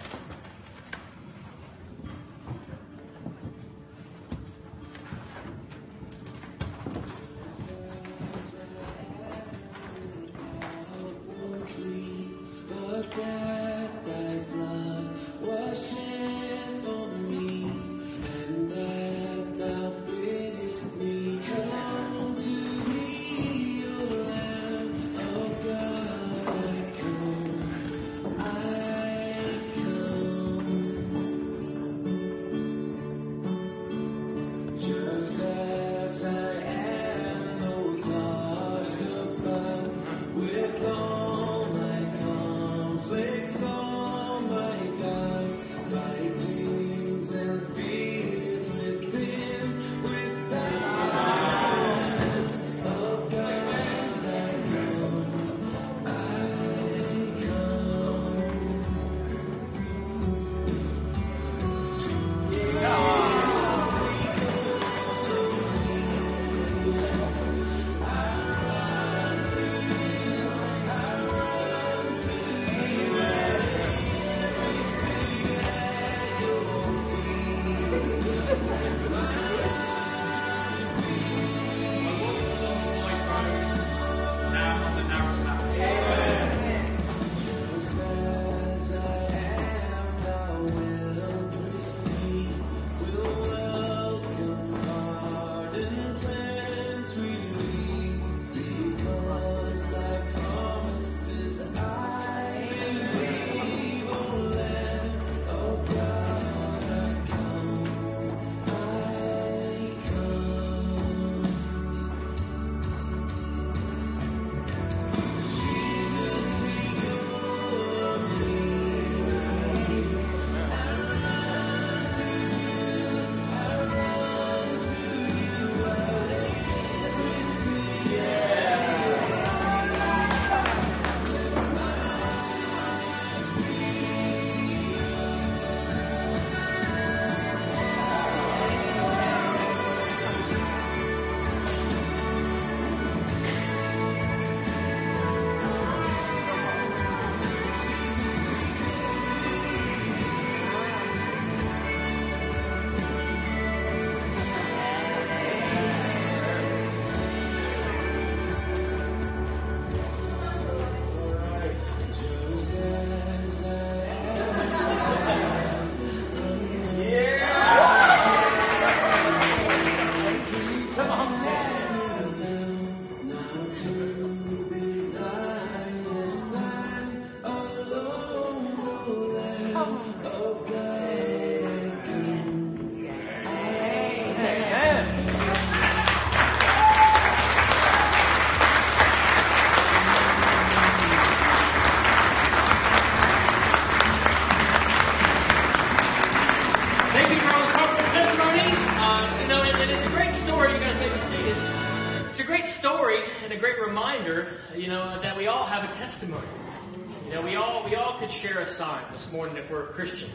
This 209.23 209.32
morning 209.32 209.56
if 209.58 209.69
we're 209.69 209.84
a 209.84 209.93
Christian 209.93 210.30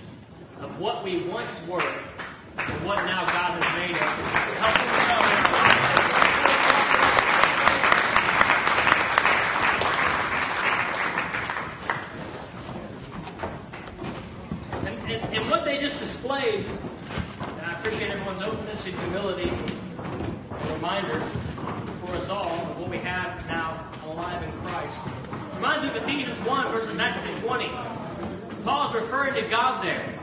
of 0.61 0.79
what 0.79 1.05
we 1.05 1.27
once 1.29 1.61
were, 1.67 1.83
and 2.57 2.87
what 2.87 3.05
now 3.05 3.25
God 3.27 3.63
has 3.63 3.77
made 3.77 3.97
us. 3.97 4.03
Us 4.63 4.75
and, 14.87 14.99
and, 15.11 15.35
and 15.37 15.51
what 15.51 15.65
they 15.65 15.79
just 15.79 15.99
displayed, 15.99 16.67
and 16.67 17.61
I 17.61 17.79
appreciate 17.79 18.11
everyone's 18.11 18.43
openness 18.43 18.85
and 18.85 18.99
humility, 18.99 19.51
a 20.51 20.73
reminder 20.75 21.21
for 22.01 22.15
us 22.15 22.29
all 22.29 22.47
of 22.47 22.79
what 22.79 22.91
we 22.91 22.99
have 22.99 23.47
now 23.47 23.91
alive 24.05 24.43
in 24.43 24.53
Christ. 24.63 25.03
Reminds 25.55 25.78
me 25.78 25.78
of 25.89 26.03
Ephesians 26.03 26.39
1, 26.41 26.73
verses 26.73 26.97
19 26.97 27.35
to 27.35 27.41
20. 27.41 27.69
Paul's 28.65 28.95
referring 28.95 29.35
to 29.35 29.49
God 29.49 29.83
there. 29.83 30.19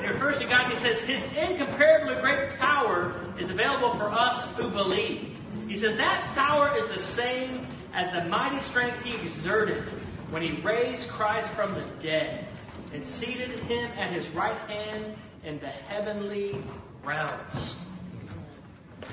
He 0.00 0.06
refers 0.06 0.38
to 0.38 0.44
God 0.44 0.64
and 0.64 0.72
he 0.72 0.78
says, 0.78 0.98
His 1.00 1.22
incomparably 1.36 2.20
great 2.20 2.58
power 2.58 3.14
is 3.38 3.50
available 3.50 3.94
for 3.96 4.10
us 4.10 4.46
who 4.56 4.68
believe. 4.70 5.36
He 5.68 5.74
says 5.74 5.96
that 5.96 6.32
power 6.34 6.76
is 6.76 6.86
the 6.86 6.98
same 6.98 7.66
as 7.92 8.10
the 8.12 8.24
mighty 8.28 8.60
strength 8.60 9.02
he 9.04 9.14
exerted 9.16 9.84
when 10.30 10.42
he 10.42 10.60
raised 10.62 11.08
Christ 11.08 11.48
from 11.50 11.74
the 11.74 11.84
dead 12.00 12.46
and 12.92 13.04
seated 13.04 13.58
him 13.60 13.90
at 13.98 14.12
his 14.12 14.26
right 14.28 14.58
hand 14.68 15.16
in 15.44 15.58
the 15.60 15.68
heavenly 15.68 16.56
realms. 17.04 17.74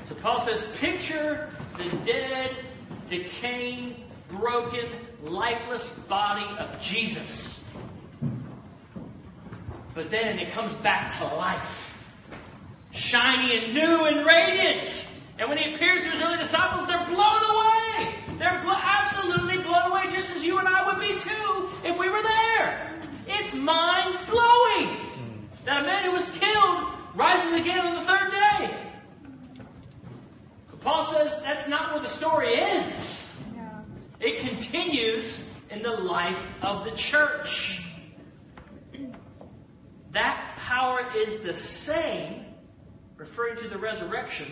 So 0.10 0.16
Paul 0.16 0.42
says, 0.42 0.64
picture 0.78 1.50
the 1.78 1.90
dead, 2.06 2.56
decaying, 3.10 4.04
broken, 4.30 4.90
lifeless 5.26 5.88
body 6.08 6.46
of 6.60 6.82
Jesus. 6.82 7.64
But 9.94 10.10
then 10.10 10.40
it 10.40 10.54
comes 10.54 10.74
back 10.74 11.18
to 11.18 11.36
life. 11.36 11.94
Shiny 12.92 13.58
and 13.58 13.74
new 13.74 14.06
and 14.06 14.26
radiant. 14.26 15.06
And 15.40 15.50
when 15.50 15.58
he 15.58 15.74
appears 15.74 16.04
to 16.04 16.10
his 16.10 16.22
early 16.22 16.38
disciples, 16.38 16.88
they're 16.88 17.06
blown 17.06 17.44
away. 17.44 18.16
They're 18.38 18.62
blo- 18.64 18.76
absolutely 18.76 19.60
blown 19.60 19.92
away, 19.92 20.12
just 20.12 20.32
as 20.36 20.44
you 20.44 20.58
and 20.60 20.68
I 20.68 20.86
would 20.86 21.00
be 21.00 21.20
too 21.20 21.70
if 21.84 21.98
we 21.98 22.10
were 22.10 22.22
there. 22.22 23.00
It's 23.28 23.54
mind 23.54 24.28
blowing 24.30 24.98
that 25.66 25.84
a 25.84 25.86
man 25.86 26.04
who 26.04 26.12
was 26.12 26.26
killed 26.28 26.94
rises 27.16 27.54
again 27.54 27.80
on 27.80 27.96
the 27.96 28.02
third 28.02 28.32
day. 28.32 28.90
But 30.72 30.82
Paul 30.82 31.04
says 31.06 31.36
that's 31.44 31.68
not 31.68 31.94
where 31.94 32.02
the 32.02 32.10
story 32.10 32.56
ends. 32.56 33.23
It 34.24 34.40
continues 34.40 35.50
in 35.70 35.84
the 35.84 35.92
life 35.92 36.40
of 36.62 36.86
the 36.86 36.92
church. 36.92 37.82
That 40.12 40.56
power 40.60 41.02
is 41.14 41.44
the 41.44 41.54
same, 41.54 42.46
referring 43.18 43.58
to 43.58 43.68
the 43.68 43.78
resurrection, 43.78 44.48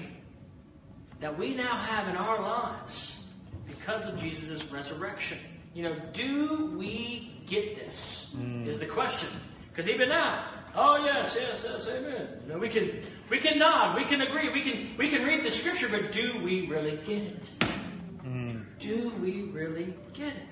that 1.21 1.39
we 1.39 1.55
now 1.55 1.77
have 1.77 2.09
in 2.09 2.17
our 2.17 2.41
lives 2.41 3.23
because 3.65 4.03
of 4.05 4.19
Jesus' 4.19 4.61
resurrection. 4.65 5.37
You 5.73 5.83
know, 5.83 5.95
do 6.11 6.75
we 6.77 7.41
get 7.47 7.77
this? 7.77 8.29
Mm. 8.35 8.67
Is 8.67 8.77
the 8.77 8.87
question. 8.87 9.29
Because 9.69 9.89
even 9.89 10.09
now, 10.09 10.49
oh 10.75 10.97
yes, 10.97 11.33
yes, 11.39 11.63
yes, 11.63 11.87
amen. 11.87 12.27
You 12.43 12.53
know, 12.53 12.59
we 12.59 12.67
can 12.67 13.03
we 13.29 13.39
can 13.39 13.57
nod, 13.57 13.95
we 13.95 14.03
can 14.03 14.19
agree, 14.19 14.51
we 14.51 14.63
can 14.63 14.97
we 14.97 15.09
can 15.09 15.23
read 15.23 15.45
the 15.45 15.51
scripture, 15.51 15.87
but 15.87 16.11
do 16.11 16.41
we 16.43 16.67
really 16.67 16.97
get 17.05 17.21
it? 17.21 17.43
Do 18.81 19.11
we 19.21 19.43
really 19.43 19.93
get 20.13 20.29
it? 20.29 20.47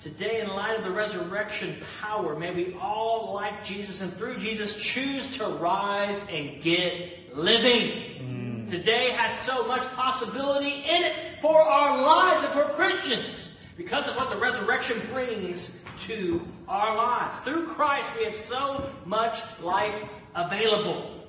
Today, 0.00 0.40
in 0.40 0.48
light 0.48 0.78
of 0.78 0.84
the 0.84 0.90
resurrection 0.90 1.76
power, 2.00 2.34
may 2.38 2.54
we 2.54 2.74
all, 2.80 3.34
like 3.34 3.62
Jesus 3.62 4.00
and 4.00 4.10
through 4.14 4.38
Jesus, 4.38 4.74
choose 4.74 5.36
to 5.36 5.46
rise 5.46 6.18
and 6.32 6.62
get 6.62 7.36
living. 7.36 8.64
Mm. 8.64 8.70
Today 8.70 9.10
has 9.10 9.38
so 9.40 9.66
much 9.66 9.82
possibility 9.92 10.70
in 10.72 11.02
it 11.02 11.42
for 11.42 11.60
our 11.60 12.02
lives 12.02 12.42
and 12.42 12.54
for 12.54 12.72
Christians 12.72 13.54
because 13.76 14.08
of 14.08 14.16
what 14.16 14.30
the 14.30 14.38
resurrection 14.38 15.02
brings 15.12 15.76
to 16.06 16.40
our 16.66 16.96
lives. 16.96 17.38
Through 17.40 17.66
Christ, 17.66 18.08
we 18.18 18.24
have 18.24 18.36
so 18.36 18.90
much 19.04 19.42
life 19.60 20.08
available. 20.34 21.19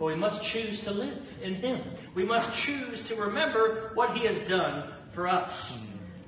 But 0.00 0.06
we 0.06 0.14
must 0.14 0.42
choose 0.42 0.80
to 0.80 0.92
live 0.92 1.28
in 1.42 1.56
Him. 1.56 1.82
We 2.14 2.24
must 2.24 2.58
choose 2.58 3.02
to 3.04 3.16
remember 3.16 3.90
what 3.92 4.16
He 4.16 4.26
has 4.26 4.38
done 4.48 4.90
for 5.12 5.28
us. 5.28 5.78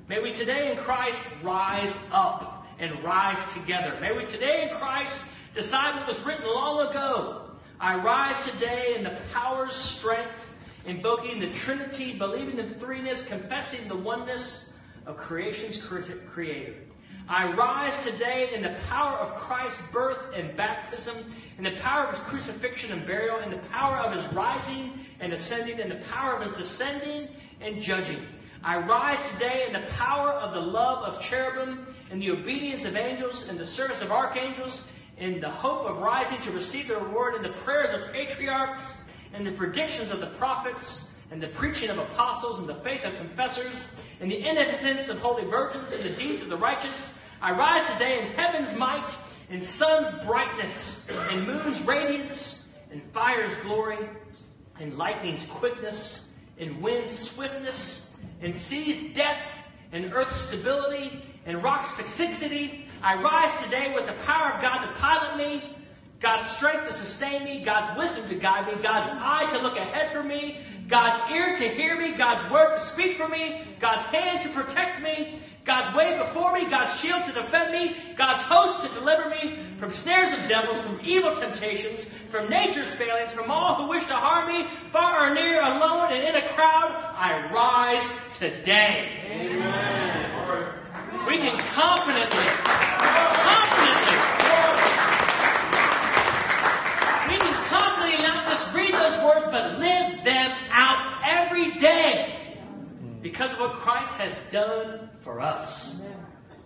May 0.07 0.21
we 0.21 0.31
today 0.31 0.71
in 0.71 0.77
Christ 0.77 1.19
rise 1.41 1.97
up 2.11 2.67
and 2.77 3.03
rise 3.03 3.39
together. 3.53 3.97
May 3.99 4.15
we 4.15 4.25
today 4.25 4.69
in 4.69 4.77
Christ 4.77 5.19
decide 5.55 5.95
what 5.95 6.07
was 6.07 6.19
written 6.23 6.45
long 6.45 6.87
ago. 6.87 7.49
I 7.79 7.95
rise 7.95 8.37
today 8.45 8.93
in 8.95 9.03
the 9.03 9.17
power's 9.33 9.75
strength, 9.75 10.39
invoking 10.85 11.39
the 11.39 11.51
Trinity, 11.51 12.13
believing 12.13 12.59
in 12.59 12.75
threeness, 12.75 13.25
confessing 13.25 13.87
the 13.87 13.95
oneness 13.95 14.71
of 15.07 15.17
creation's 15.17 15.77
creator. 15.77 16.75
I 17.29 17.53
rise 17.53 18.03
today 18.03 18.51
in 18.53 18.61
the 18.63 18.75
power 18.89 19.17
of 19.17 19.39
Christ's 19.39 19.79
birth 19.93 20.19
and 20.35 20.57
baptism, 20.57 21.15
in 21.57 21.63
the 21.63 21.77
power 21.79 22.07
of 22.07 22.17
his 22.17 22.27
crucifixion 22.27 22.91
and 22.91 23.05
burial, 23.05 23.39
in 23.39 23.49
the 23.49 23.65
power 23.69 23.97
of 23.97 24.13
his 24.13 24.33
rising 24.33 25.05
and 25.21 25.31
ascending, 25.31 25.79
in 25.79 25.87
the 25.87 26.03
power 26.11 26.35
of 26.35 26.41
his 26.41 26.51
descending 26.57 27.29
and 27.61 27.81
judging. 27.81 28.19
I 28.61 28.77
rise 28.77 29.19
today 29.29 29.65
in 29.67 29.73
the 29.73 29.87
power 29.91 30.31
of 30.31 30.53
the 30.53 30.59
love 30.59 31.03
of 31.03 31.21
cherubim, 31.21 31.95
in 32.11 32.19
the 32.19 32.31
obedience 32.31 32.83
of 32.83 32.97
angels, 32.97 33.47
in 33.47 33.57
the 33.57 33.65
service 33.65 34.01
of 34.01 34.11
archangels, 34.11 34.83
in 35.17 35.39
the 35.39 35.49
hope 35.49 35.85
of 35.85 35.97
rising 35.99 36.39
to 36.41 36.51
receive 36.51 36.89
the 36.89 36.97
reward, 36.97 37.35
in 37.35 37.43
the 37.43 37.57
prayers 37.59 37.91
of 37.93 38.11
patriarchs, 38.11 38.93
in 39.33 39.45
the 39.45 39.51
predictions 39.51 40.11
of 40.11 40.19
the 40.19 40.27
prophets, 40.27 41.09
in 41.33 41.39
the 41.39 41.47
preaching 41.47 41.89
of 41.89 41.97
apostles, 41.97 42.59
and 42.59 42.69
the 42.69 42.75
faith 42.75 43.01
of 43.03 43.15
confessors, 43.15 43.87
and 44.19 44.29
the 44.29 44.35
innocence 44.35 45.09
of 45.09 45.17
holy 45.17 45.43
virgins, 45.49 45.91
and 45.91 46.03
the 46.03 46.15
deeds 46.15 46.43
of 46.43 46.49
the 46.49 46.55
righteous. 46.55 47.11
I 47.41 47.51
rise 47.53 47.83
today 47.91 48.19
in 48.19 48.33
heaven's 48.33 48.75
might, 48.75 49.09
in 49.49 49.59
sun's 49.59 50.07
brightness, 50.23 51.03
in 51.31 51.47
moon's 51.47 51.81
radiance, 51.81 52.67
in 52.91 53.01
fire's 53.13 53.51
glory, 53.63 53.97
in 54.79 54.95
lightning's 54.95 55.43
quickness, 55.45 56.23
in 56.57 56.81
wind's 56.83 57.11
swiftness, 57.11 58.11
in 58.41 58.53
sea's 58.53 59.15
depth, 59.15 59.49
and 59.91 60.13
earth's 60.13 60.39
stability, 60.39 61.23
and 61.47 61.63
rock's 61.63 61.91
fixity. 61.93 62.85
I 63.01 63.19
rise 63.19 63.59
today 63.63 63.91
with 63.95 64.05
the 64.05 64.23
power 64.23 64.53
of 64.53 64.61
God 64.61 64.85
to 64.85 64.93
pilot 64.99 65.37
me, 65.37 65.77
God's 66.21 66.47
strength 66.51 66.87
to 66.87 66.93
sustain 66.93 67.43
me, 67.43 67.65
God's 67.65 67.97
wisdom 67.97 68.29
to 68.29 68.35
guide 68.35 68.67
me, 68.67 68.81
God's 68.81 69.09
eye 69.11 69.45
to 69.51 69.57
look 69.57 69.77
ahead 69.77 70.13
for 70.13 70.23
me, 70.23 70.59
God's 70.87 71.31
ear 71.31 71.55
to 71.57 71.67
hear 71.69 71.97
me, 71.97 72.15
God's 72.17 72.51
word 72.51 72.75
to 72.75 72.79
speak 72.79 73.17
for 73.17 73.27
me, 73.27 73.63
God's 73.79 74.05
hand 74.05 74.43
to 74.43 74.49
protect 74.49 75.01
me, 75.01 75.41
God's 75.65 75.95
way 75.95 76.17
before 76.17 76.51
me, 76.51 76.69
God's 76.69 76.99
shield 76.99 77.23
to 77.23 77.31
defend 77.31 77.71
me, 77.71 77.95
God's 78.17 78.41
host 78.41 78.81
to 78.81 78.89
deliver 78.93 79.29
me 79.29 79.77
from 79.79 79.91
snares 79.91 80.33
of 80.33 80.49
devils, 80.49 80.79
from 80.81 80.99
evil 81.03 81.33
temptations, 81.33 82.05
from 82.31 82.49
nature's 82.49 82.89
failings, 82.95 83.31
from 83.31 83.49
all 83.49 83.75
who 83.81 83.89
wish 83.89 84.05
to 84.07 84.13
harm 84.13 84.47
me, 84.51 84.67
far 84.91 85.29
or 85.29 85.33
near, 85.33 85.61
alone 85.61 86.11
and 86.11 86.23
in 86.27 86.35
a 86.35 86.49
crowd. 86.49 86.91
I 87.15 87.49
rise 87.53 88.09
today. 88.37 89.21
Amen. 89.31 90.03
We 91.27 91.37
can 91.37 91.57
confidently, 91.57 92.43
confidently, 93.47 94.17
we 97.29 97.37
can 97.39 97.53
confidently 97.69 98.27
not 98.27 98.45
just 98.49 98.73
read 98.73 98.93
words, 99.23 99.45
but 99.45 99.79
live 99.79 100.23
them 100.23 100.57
out 100.69 101.21
every 101.27 101.75
day 101.75 102.57
because 103.21 103.53
of 103.53 103.59
what 103.59 103.73
Christ 103.75 104.11
has 104.15 104.37
done 104.51 105.09
for 105.21 105.39
us. 105.39 105.95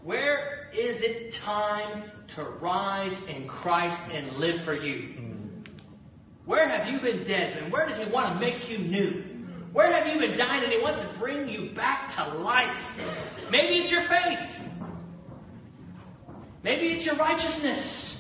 Where 0.04 0.70
is 0.74 1.02
it 1.02 1.34
time 1.34 2.12
to 2.36 2.44
rise 2.44 3.20
in 3.28 3.48
Christ 3.48 4.00
and 4.12 4.38
live 4.38 4.64
for 4.64 4.74
you? 4.74 5.16
Where 6.46 6.68
have 6.68 6.88
you 6.88 7.00
been 7.02 7.24
dead 7.24 7.58
and 7.58 7.72
where 7.72 7.86
does 7.86 7.98
He 7.98 8.06
want 8.06 8.34
to 8.34 8.40
make 8.40 8.70
you 8.70 8.78
new? 8.78 9.24
Where 9.74 9.92
have 9.92 10.08
you 10.08 10.20
been 10.20 10.38
dying 10.38 10.64
and 10.64 10.72
He 10.72 10.80
wants 10.80 11.02
to 11.02 11.08
bring 11.20 11.50
you 11.50 11.72
back 11.72 12.16
to 12.16 12.38
life? 12.38 12.78
Maybe 13.52 13.76
it's 13.76 13.92
your 13.92 14.04
faith. 14.04 14.40
Maybe 16.64 16.88
it's 16.94 17.06
your 17.06 17.16
righteousness. 17.16 18.18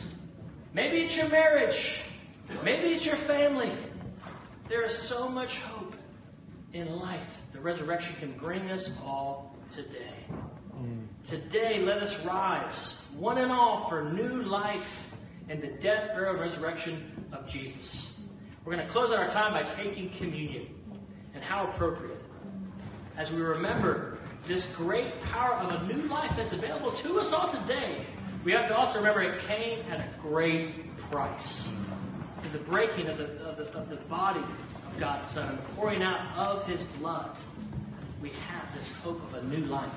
Maybe 0.73 0.97
it's 0.97 1.15
your 1.15 1.29
marriage. 1.29 2.01
Maybe 2.63 2.89
it's 2.89 3.05
your 3.05 3.15
family. 3.15 3.71
There 4.69 4.83
is 4.83 4.97
so 4.97 5.29
much 5.29 5.59
hope 5.59 5.95
in 6.73 6.97
life. 6.97 7.27
The 7.53 7.59
resurrection 7.59 8.15
can 8.19 8.37
bring 8.37 8.69
us 8.69 8.91
all 9.03 9.55
today. 9.73 10.25
Today, 11.23 11.79
let 11.79 12.03
us 12.03 12.17
rise, 12.25 12.95
one 13.15 13.37
and 13.37 13.51
all, 13.51 13.87
for 13.89 14.11
new 14.11 14.43
life 14.43 14.87
in 15.49 15.61
the 15.61 15.67
death, 15.67 16.09
burial, 16.13 16.33
and 16.33 16.41
resurrection 16.41 17.27
of 17.31 17.47
Jesus. 17.47 18.19
We're 18.63 18.75
going 18.75 18.85
to 18.85 18.91
close 18.91 19.11
out 19.11 19.19
our 19.19 19.29
time 19.29 19.53
by 19.53 19.63
taking 19.73 20.09
communion. 20.11 20.67
And 21.33 21.43
how 21.43 21.67
appropriate. 21.67 22.19
As 23.15 23.31
we 23.31 23.41
remember 23.41 24.17
this 24.47 24.65
great 24.75 25.21
power 25.21 25.53
of 25.53 25.81
a 25.81 25.93
new 25.93 26.07
life 26.07 26.31
that's 26.35 26.51
available 26.51 26.91
to 26.91 27.19
us 27.19 27.31
all 27.31 27.51
today, 27.51 28.05
we 28.43 28.53
have 28.53 28.67
to 28.69 28.75
also 28.75 28.97
remember 28.97 29.21
it 29.21 29.41
came 29.47 29.85
at 29.89 29.99
a 29.99 30.09
great 30.21 30.97
price, 31.11 31.67
through 32.41 32.51
the 32.51 32.65
breaking 32.65 33.07
of 33.07 33.17
the, 33.17 33.25
of 33.43 33.57
the, 33.57 33.77
of 33.77 33.89
the 33.89 33.95
body 34.07 34.39
of 34.39 34.99
God's 34.99 35.27
Son, 35.27 35.55
the 35.55 35.73
pouring 35.75 36.03
out 36.03 36.37
of 36.37 36.65
His 36.65 36.83
blood, 36.99 37.35
we 38.21 38.29
have 38.29 38.73
this 38.75 38.91
hope 39.03 39.21
of 39.23 39.33
a 39.35 39.43
new 39.43 39.65
life 39.65 39.91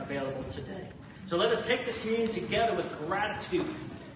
available 0.00 0.44
today. 0.50 0.88
So 1.26 1.36
let 1.36 1.50
us 1.50 1.66
take 1.66 1.84
this 1.84 1.98
communion 1.98 2.30
together 2.30 2.74
with 2.74 2.90
gratitude 3.06 3.68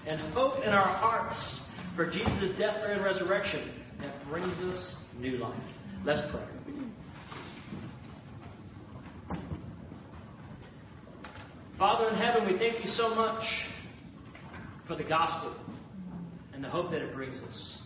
and 0.07 0.21
hope 0.35 0.65
in 0.65 0.71
our 0.71 0.87
hearts 0.87 1.63
for 1.95 2.07
Jesus' 2.07 2.51
death, 2.51 2.77
burial, 2.77 2.97
and 2.97 3.05
resurrection 3.05 3.71
that 4.01 4.29
brings 4.29 4.59
us 4.61 4.97
new 5.19 5.37
life. 5.37 5.55
Let's 6.05 6.23
pray. 6.31 6.41
Father 11.79 12.09
in 12.09 12.15
heaven, 12.15 12.47
we 12.47 12.57
thank 12.59 12.81
you 12.81 12.89
so 12.89 13.15
much 13.15 13.67
for 14.87 14.95
the 14.95 15.05
gospel 15.05 15.53
and 16.63 16.71
the 16.71 16.77
hope 16.77 16.93
that 16.93 17.03
it 17.03 17.13
brings 17.13 17.43
us. 17.43 17.83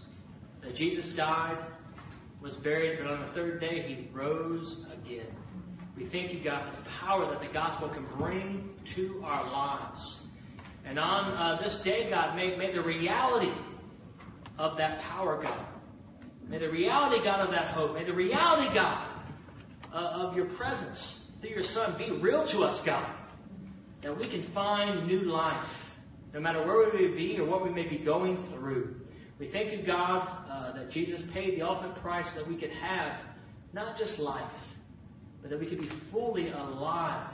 That 0.60 0.74
Jesus 0.74 1.08
died, 1.08 1.56
was 2.42 2.54
buried, 2.56 2.98
but 2.98 3.10
on 3.10 3.20
the 3.20 3.28
third 3.28 3.58
day 3.58 3.80
he 3.80 4.06
rose 4.12 4.84
again. 4.92 5.34
We 5.96 6.04
thank 6.04 6.34
you, 6.34 6.40
God, 6.40 6.62
for 6.68 6.82
the 6.82 6.88
power 6.90 7.26
that 7.30 7.40
the 7.40 7.48
gospel 7.48 7.88
can 7.88 8.04
bring 8.18 8.68
to 8.96 9.22
our 9.24 9.50
lives. 9.50 10.20
And 10.84 10.98
on 10.98 11.32
uh, 11.32 11.62
this 11.62 11.76
day, 11.76 12.10
God, 12.10 12.36
may, 12.36 12.54
may 12.54 12.70
the 12.70 12.82
reality 12.82 13.50
of 14.58 14.76
that 14.76 15.00
power, 15.00 15.42
God, 15.42 15.66
may 16.46 16.58
the 16.58 16.68
reality, 16.68 17.24
God, 17.24 17.46
of 17.46 17.52
that 17.52 17.68
hope, 17.68 17.94
may 17.94 18.04
the 18.04 18.12
reality, 18.12 18.74
God, 18.74 19.08
uh, 19.90 19.96
of 19.96 20.36
your 20.36 20.50
presence 20.50 21.24
through 21.40 21.48
your 21.48 21.62
Son 21.62 21.96
be 21.96 22.10
real 22.10 22.44
to 22.48 22.64
us, 22.64 22.78
God, 22.82 23.10
that 24.02 24.14
we 24.14 24.26
can 24.26 24.42
find 24.42 25.06
new 25.06 25.22
life, 25.22 25.85
no 26.36 26.42
matter 26.42 26.62
where 26.66 26.90
we 26.90 27.08
may 27.08 27.14
be 27.14 27.38
or 27.38 27.46
what 27.46 27.64
we 27.64 27.70
may 27.70 27.88
be 27.88 27.96
going 27.96 28.36
through. 28.52 28.94
We 29.38 29.48
thank 29.48 29.72
you, 29.72 29.78
God, 29.78 30.28
uh, 30.50 30.72
that 30.72 30.90
Jesus 30.90 31.22
paid 31.22 31.56
the 31.56 31.62
ultimate 31.62 31.96
price 32.02 32.28
so 32.30 32.40
that 32.40 32.46
we 32.46 32.56
could 32.56 32.72
have 32.72 33.16
not 33.72 33.96
just 33.96 34.18
life, 34.18 34.44
but 35.40 35.48
that 35.48 35.58
we 35.58 35.64
could 35.64 35.80
be 35.80 35.88
fully 36.12 36.50
alive 36.50 37.32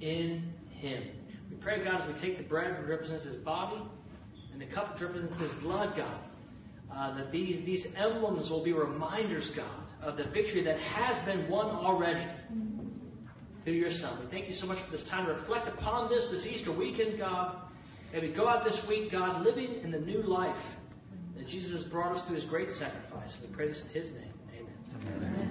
in 0.00 0.50
Him. 0.70 1.04
We 1.50 1.56
pray, 1.56 1.84
God, 1.84 2.00
as 2.00 2.08
we 2.08 2.14
take 2.14 2.38
the 2.38 2.42
bread 2.42 2.78
which 2.80 2.88
represents 2.88 3.24
His 3.24 3.36
body 3.36 3.82
and 4.50 4.62
the 4.62 4.66
cup 4.66 4.94
which 4.94 5.02
represents 5.02 5.34
His 5.34 5.52
blood, 5.60 5.94
God, 5.94 6.18
uh, 6.90 7.18
that 7.18 7.30
these, 7.30 7.62
these 7.66 7.86
emblems 7.96 8.48
will 8.48 8.64
be 8.64 8.72
reminders, 8.72 9.50
God, 9.50 9.66
of 10.00 10.16
the 10.16 10.24
victory 10.24 10.62
that 10.62 10.80
has 10.80 11.18
been 11.26 11.50
won 11.50 11.66
already 11.66 12.24
through 13.64 13.74
your 13.74 13.90
Son. 13.90 14.18
We 14.18 14.26
thank 14.30 14.46
you 14.46 14.54
so 14.54 14.66
much 14.66 14.78
for 14.78 14.90
this 14.90 15.02
time 15.02 15.26
to 15.26 15.34
reflect 15.34 15.68
upon 15.68 16.08
this 16.08 16.28
this 16.28 16.46
Easter 16.46 16.72
weekend, 16.72 17.18
God. 17.18 17.67
May 18.12 18.20
we 18.20 18.28
go 18.28 18.48
out 18.48 18.64
this 18.64 18.86
week, 18.86 19.12
God, 19.12 19.44
living 19.44 19.80
in 19.82 19.90
the 19.90 20.00
new 20.00 20.22
life 20.22 20.56
that 21.36 21.46
Jesus 21.46 21.72
has 21.72 21.82
brought 21.84 22.12
us 22.12 22.22
through 22.22 22.36
His 22.36 22.44
great 22.44 22.70
sacrifice. 22.70 23.36
We 23.42 23.48
pray 23.48 23.68
this 23.68 23.82
in 23.82 23.88
His 23.90 24.10
name. 24.12 24.32
Amen. 24.54 25.16
Amen. 25.16 25.47